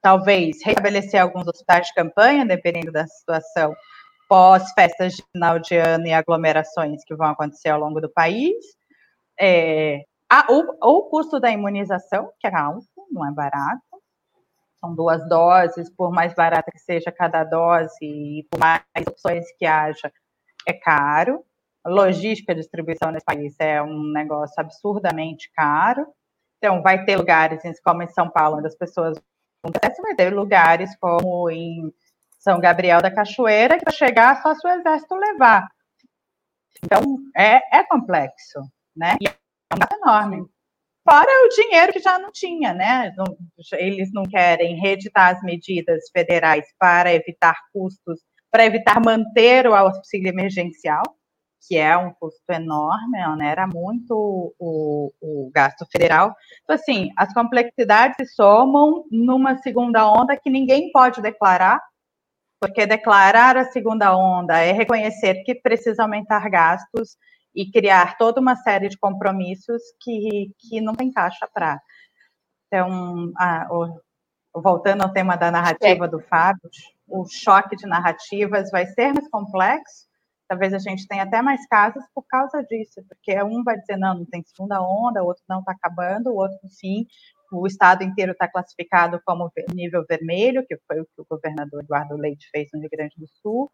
[0.00, 3.74] talvez restabelecer alguns hospitais de campanha, dependendo da situação,
[4.28, 8.54] pós festas de final de ano e aglomerações que vão acontecer ao longo do país.
[9.40, 13.82] É, a, o, o custo da imunização, que é alto, não é barato.
[14.80, 19.66] São duas doses, por mais barata que seja cada dose e por mais opções que
[19.66, 20.12] haja,
[20.66, 21.44] é caro.
[21.84, 26.06] A logística de distribuição nesse país é um negócio absurdamente caro.
[26.58, 29.16] Então, vai ter lugares, como em São Paulo, onde as pessoas
[29.62, 31.92] acontece, vai ter lugares como em
[32.38, 35.68] São Gabriel da Cachoeira, que para chegar só se o exército levar.
[36.84, 37.00] Então,
[37.36, 38.60] é, é complexo,
[38.96, 39.16] né?
[39.20, 39.34] E é
[39.74, 40.57] um gasto enorme.
[41.08, 43.14] Fora o dinheiro que já não tinha, né?
[43.78, 48.20] Eles não querem reeditar as medidas federais para evitar custos,
[48.50, 51.02] para evitar manter o auxílio emergencial,
[51.66, 56.34] que é um custo enorme, era muito o, o gasto federal.
[56.62, 61.80] Então, assim, as complexidades se somam numa segunda onda que ninguém pode declarar,
[62.60, 67.16] porque declarar a segunda onda é reconhecer que precisa aumentar gastos
[67.58, 71.80] e criar toda uma série de compromissos que, que não tem caixa para.
[72.66, 74.00] Então, a, o,
[74.60, 76.08] voltando ao tema da narrativa é.
[76.08, 76.70] do Fábio,
[77.08, 80.08] o choque de narrativas vai ser mais complexo,
[80.48, 84.14] Talvez a gente tenha até mais casos por causa disso, porque um vai dizer, não,
[84.20, 87.06] não tem segunda onda, o outro não está acabando, o outro sim,
[87.52, 92.16] o estado inteiro está classificado como nível vermelho, que foi o que o governador Eduardo
[92.16, 93.70] Leite fez no Rio Grande do Sul,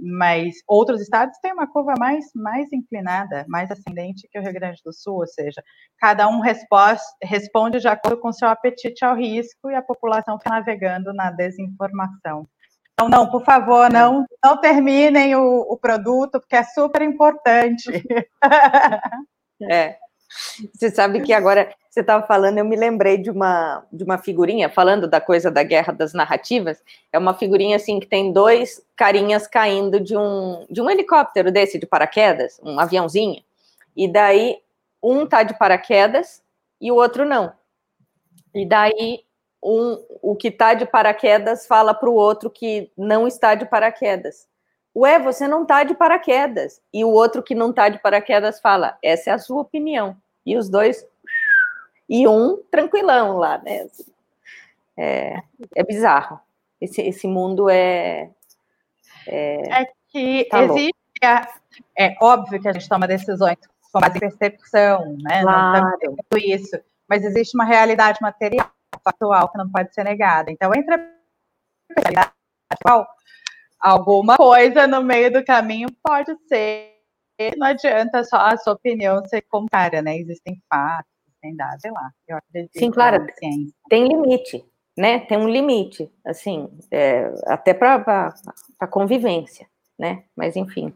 [0.00, 4.80] mas outros estados têm uma curva mais, mais inclinada, mais ascendente que o Rio Grande
[4.84, 5.62] do Sul, ou seja,
[5.98, 11.12] cada um responde de acordo com seu apetite ao risco e a população está navegando
[11.12, 12.46] na desinformação.
[12.92, 17.84] Então, não, por favor, não, não terminem o, o produto, porque é super importante.
[19.60, 19.96] É.
[20.72, 24.68] Você sabe que agora você estava falando, eu me lembrei de uma, de uma figurinha,
[24.68, 26.80] falando da coisa da guerra das narrativas,
[27.12, 31.76] é uma figurinha assim que tem dois carinhas caindo de um, de um helicóptero desse
[31.76, 33.42] de paraquedas, um aviãozinho,
[33.96, 34.58] e daí
[35.02, 36.40] um tá de paraquedas
[36.80, 37.52] e o outro não.
[38.54, 39.24] E daí
[39.62, 44.46] um, o que tá de paraquedas fala para o outro que não está de paraquedas.
[44.94, 46.80] Ué, você não tá de paraquedas.
[46.92, 50.16] E o outro que não tá de paraquedas fala, essa é a sua opinião.
[50.46, 51.04] E os dois
[52.08, 53.86] e um tranquilão lá, né?
[54.96, 55.42] É,
[55.76, 56.40] é bizarro.
[56.80, 58.30] Esse, esse mundo é.
[59.26, 60.94] É, é que tá existe.
[61.22, 61.48] A,
[61.96, 63.58] é óbvio que a gente toma decisões
[63.92, 65.42] com base em percepção, né?
[65.42, 65.98] Claro.
[66.02, 66.78] Não isso.
[67.08, 68.70] Mas existe uma realidade material,
[69.04, 70.50] factual, que não pode ser negada.
[70.50, 70.98] Então, entre a
[71.96, 72.32] realidade
[72.72, 73.06] factual,
[73.80, 76.96] alguma coisa no meio do caminho pode ser.
[77.56, 80.16] Não adianta só a sua opinião ser contrária, né?
[80.16, 81.17] Existem fatos
[81.56, 82.10] tem sei lá.
[82.26, 83.26] Eu acredito Sim, claro,
[83.88, 84.64] tem limite,
[84.96, 85.20] né?
[85.20, 88.34] Tem um limite, assim, é, até para
[88.80, 89.66] a convivência,
[89.98, 90.24] né?
[90.36, 90.92] Mas enfim.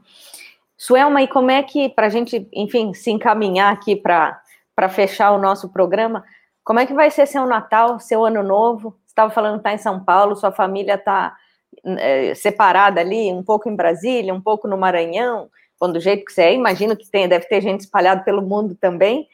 [0.76, 5.38] Suelma, e como é que, para a gente, enfim, se encaminhar aqui para fechar o
[5.38, 6.24] nosso programa,
[6.64, 8.90] como é que vai ser seu Natal, seu Ano Novo?
[9.04, 11.36] Você estava falando que está em São Paulo, sua família está
[11.84, 15.48] é, separada ali, um pouco em Brasília, um pouco no Maranhão,
[15.80, 18.74] bom, do jeito que você é, imagino que tem, deve ter gente espalhada pelo mundo
[18.74, 19.28] também.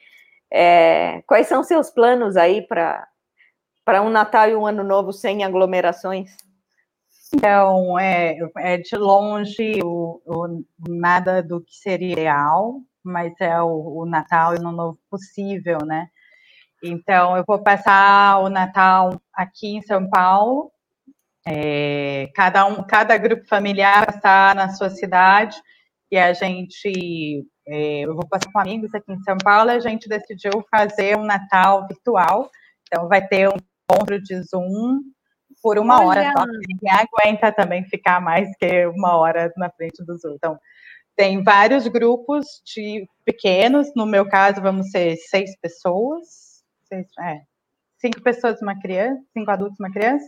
[0.50, 3.06] É, quais são seus planos aí para
[4.02, 6.36] um Natal e um Ano Novo sem aglomerações?
[7.34, 13.98] Então, é, é de longe o, o, nada do que seria ideal, mas é o,
[13.98, 16.08] o Natal e o Ano Novo possível, né?
[16.82, 20.70] Então, eu vou passar o Natal aqui em São Paulo.
[21.46, 25.60] É, cada, um, cada grupo familiar está na sua cidade
[26.10, 30.08] e a gente é, eu vou passar com amigos aqui em São Paulo, a gente
[30.08, 32.50] decidiu fazer um Natal virtual.
[32.86, 33.56] Então, vai ter um
[33.92, 35.02] encontro de Zoom
[35.62, 36.08] por uma Olha.
[36.08, 36.46] hora só.
[36.46, 40.34] Ninguém aguenta também ficar mais que uma hora na frente do Zoom.
[40.36, 40.58] Então,
[41.14, 43.92] tem vários grupos de pequenos.
[43.94, 46.62] No meu caso, vamos ser seis pessoas.
[46.84, 47.42] Seis, é,
[47.98, 50.26] cinco pessoas e uma criança, cinco adultos e uma criança.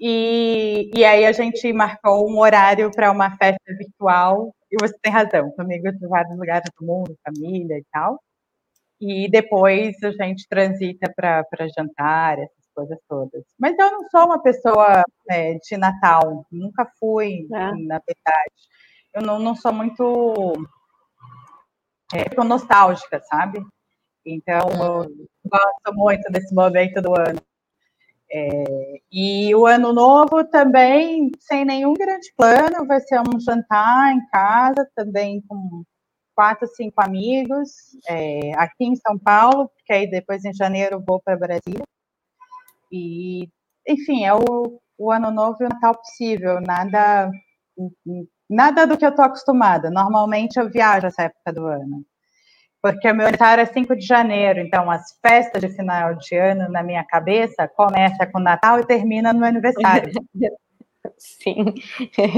[0.00, 5.12] E, e aí a gente marcou um horário para uma festa virtual e você tem
[5.12, 8.20] razão, comigo de vários lugares do mundo, família e tal.
[9.00, 11.44] E depois a gente transita para
[11.76, 13.44] jantar, essas coisas todas.
[13.58, 17.72] Mas eu não sou uma pessoa é, de Natal, nunca fui, é.
[17.86, 18.54] na verdade.
[19.14, 20.52] Eu não, não sou muito
[22.14, 23.64] é, nostálgica, sabe?
[24.26, 25.26] Então, eu hum.
[25.44, 27.40] gosto muito desse momento do ano.
[28.28, 34.26] É, e o ano novo também, sem nenhum grande plano, vai ser um jantar em
[34.26, 35.84] casa, também com
[36.34, 37.70] quatro, cinco amigos,
[38.08, 41.84] é, aqui em São Paulo, porque aí depois em janeiro vou para Brasília.
[42.92, 43.48] E,
[43.88, 47.30] enfim, é o, o ano novo e o Natal possível, nada,
[48.50, 49.88] nada do que eu estou acostumada.
[49.88, 52.04] Normalmente eu viajo essa época do ano
[52.92, 56.70] porque o meu aniversário é 5 de janeiro, então as festas de final de ano
[56.70, 60.12] na minha cabeça começa com Natal e termina no meu aniversário.
[61.18, 61.74] Sim,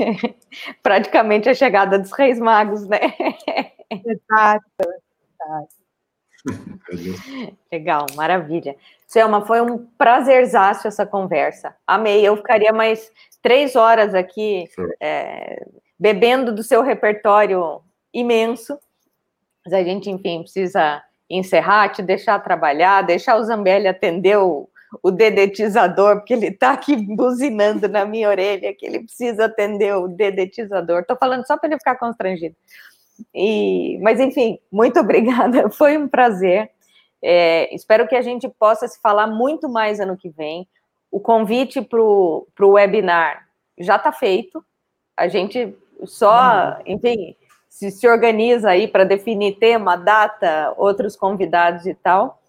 [0.83, 2.99] praticamente a chegada dos Reis Magos, né?
[3.91, 4.65] Exato,
[7.71, 8.75] Legal, maravilha.
[9.07, 11.75] Selma, foi um prazerzaço essa conversa.
[11.87, 12.27] Amei.
[12.27, 13.11] Eu ficaria mais
[13.43, 14.65] três horas aqui
[15.01, 15.67] é,
[15.99, 17.83] bebendo do seu repertório
[18.15, 18.79] imenso
[19.69, 24.67] mas a gente, enfim, precisa encerrar, te deixar trabalhar, deixar o Zambelli atender o,
[25.03, 30.09] o dedetizador, porque ele está aqui buzinando na minha orelha que ele precisa atender o
[30.09, 31.01] dedetizador.
[31.01, 32.57] Estou falando só para ele ficar constrangido.
[33.35, 36.71] E, mas, enfim, muito obrigada, foi um prazer.
[37.21, 40.67] É, espero que a gente possa se falar muito mais ano que vem.
[41.11, 43.47] O convite para o webinar
[43.79, 44.65] já está feito.
[45.15, 45.77] A gente
[46.07, 47.37] só, enfim,
[47.79, 52.43] se se organiza aí para definir tema, data, outros convidados e tal,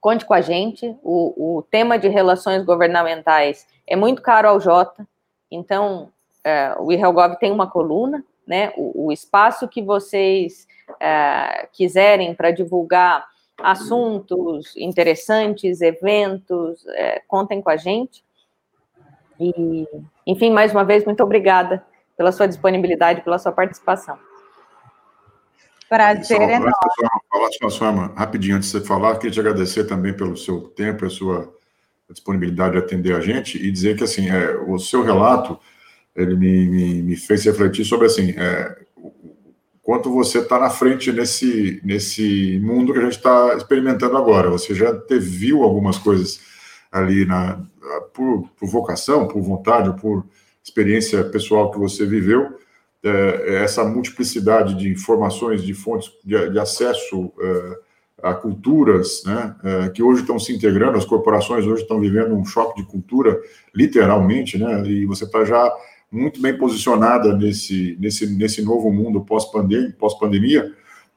[0.00, 0.96] conte com a gente.
[1.02, 5.06] O, o tema de relações governamentais é muito caro ao Jota,
[5.50, 6.10] então
[6.42, 8.72] é, o IRELGOV tem uma coluna, né?
[8.78, 10.66] O, o espaço que vocês
[10.98, 13.28] é, quiserem para divulgar
[13.62, 18.24] assuntos interessantes, eventos, é, contem com a gente.
[19.38, 19.86] E,
[20.26, 21.84] enfim, mais uma vez, muito obrigada
[22.16, 24.29] pela sua disponibilidade, pela sua participação.
[25.90, 26.72] Prazer é enorme.
[27.76, 31.52] Forma, rapidinho antes de você falar, queria te agradecer também pelo seu tempo, a sua
[32.08, 35.58] disponibilidade de atender a gente e dizer que assim, é, o seu relato
[36.14, 38.76] ele me, me, me fez refletir sobre assim, é,
[39.82, 44.48] quanto você está na frente nesse, nesse mundo que a gente está experimentando agora.
[44.48, 46.40] Você já teve, viu algumas coisas
[46.92, 47.60] ali na,
[48.14, 50.24] por, por vocação, por vontade, por
[50.62, 52.56] experiência pessoal que você viveu,
[53.02, 57.78] é, essa multiplicidade de informações, de fontes de, de acesso é,
[58.22, 62.44] a culturas, né, é, que hoje estão se integrando, as corporações hoje estão vivendo um
[62.44, 63.40] choque de cultura,
[63.74, 65.72] literalmente, né, e você está já
[66.12, 70.70] muito bem posicionada nesse, nesse, nesse novo mundo pós-pandemia, pós-pandemia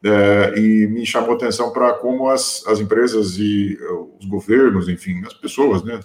[0.03, 3.77] é, e me chamou atenção para como as, as empresas e
[4.19, 5.99] os governos, enfim, as pessoas, né,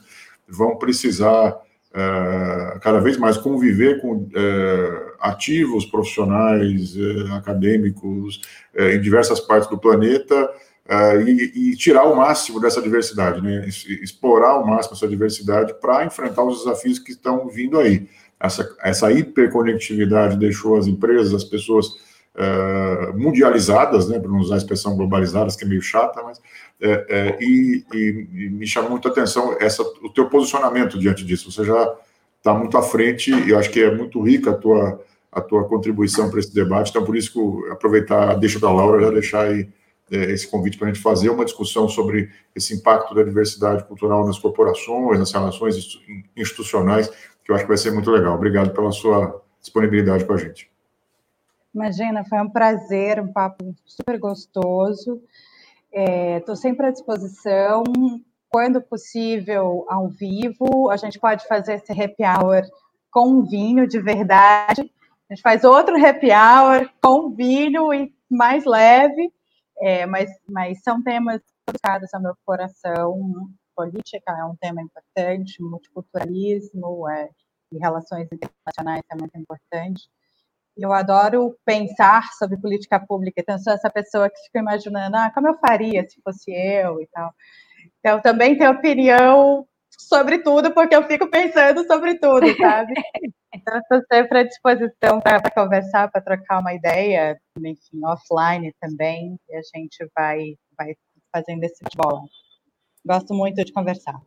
[0.48, 1.56] vão precisar
[1.94, 8.40] é, cada vez mais conviver com é, ativos profissionais, é, acadêmicos,
[8.76, 10.48] em diversas partes do planeta,
[11.26, 13.68] e, e, tirar o máximo dessa diversidade, né?
[13.68, 18.08] explorar ao máximo essa diversidade para enfrentar os desafios que estão vindo aí.
[18.40, 22.07] Essa, essa hiperconectividade deixou as empresas, as pessoas
[22.38, 24.18] uh, mundializadas, né?
[24.18, 26.40] para não usar a expressão globalizadas, que é meio chata, mas
[26.80, 31.50] é, é, e, e, me chamou muito a atenção essa, o teu posicionamento diante disso.
[31.50, 31.94] Você já
[32.36, 35.64] está muito à frente e eu acho que é muito rica a tua, a tua
[35.64, 36.90] contribuição para esse debate.
[36.90, 39.68] Então, por isso que aproveitar, deixa da Laura já deixar aí
[40.10, 44.24] é, esse convite para a gente fazer uma discussão sobre esse impacto da diversidade cultural
[44.24, 45.98] nas corporações, nas relações
[46.36, 47.08] institucionais,
[47.44, 48.34] que eu acho que vai ser muito legal.
[48.34, 50.70] Obrigado pela sua disponibilidade com a gente.
[51.78, 55.22] Imagina, foi um prazer, um papo super gostoso.
[55.92, 57.84] Estou é, sempre à disposição.
[58.48, 62.62] Quando possível, ao vivo, a gente pode fazer esse happy hour
[63.12, 64.90] com vinho de verdade.
[65.30, 69.32] A gente faz outro happy hour com vinho e mais leve.
[69.80, 73.48] É, mas, mas são temas dedicados ao meu coração.
[73.76, 77.30] Política é um tema importante, multiculturalismo é,
[77.72, 80.10] e relações internacionais é muito importante.
[80.78, 85.48] Eu adoro pensar sobre política pública, então sou essa pessoa que fica imaginando, ah, como
[85.48, 87.32] eu faria se fosse eu e tal.
[87.98, 92.92] Então também tenho opinião sobre tudo, porque eu fico pensando sobre tudo, sabe?
[93.54, 99.56] Então, estou sempre à disposição para conversar, para trocar uma ideia, enfim, offline também, e
[99.56, 100.94] a gente vai, vai
[101.32, 102.20] fazendo esse bola.
[103.04, 104.20] Gosto muito de conversar.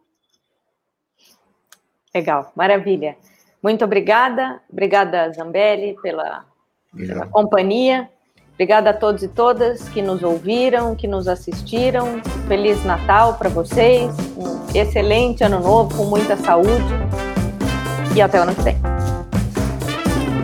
[2.14, 3.15] Legal, maravilha.
[3.62, 4.60] Muito obrigada.
[4.72, 6.46] Obrigada, Zambelli, pela,
[6.96, 8.10] pela companhia.
[8.54, 12.22] Obrigada a todos e todas que nos ouviram, que nos assistiram.
[12.48, 14.14] Feliz Natal para vocês.
[14.38, 16.70] Um excelente ano novo, com muita saúde.
[18.16, 18.78] E até o ano que vem.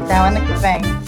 [0.03, 1.06] Até o ano que vem.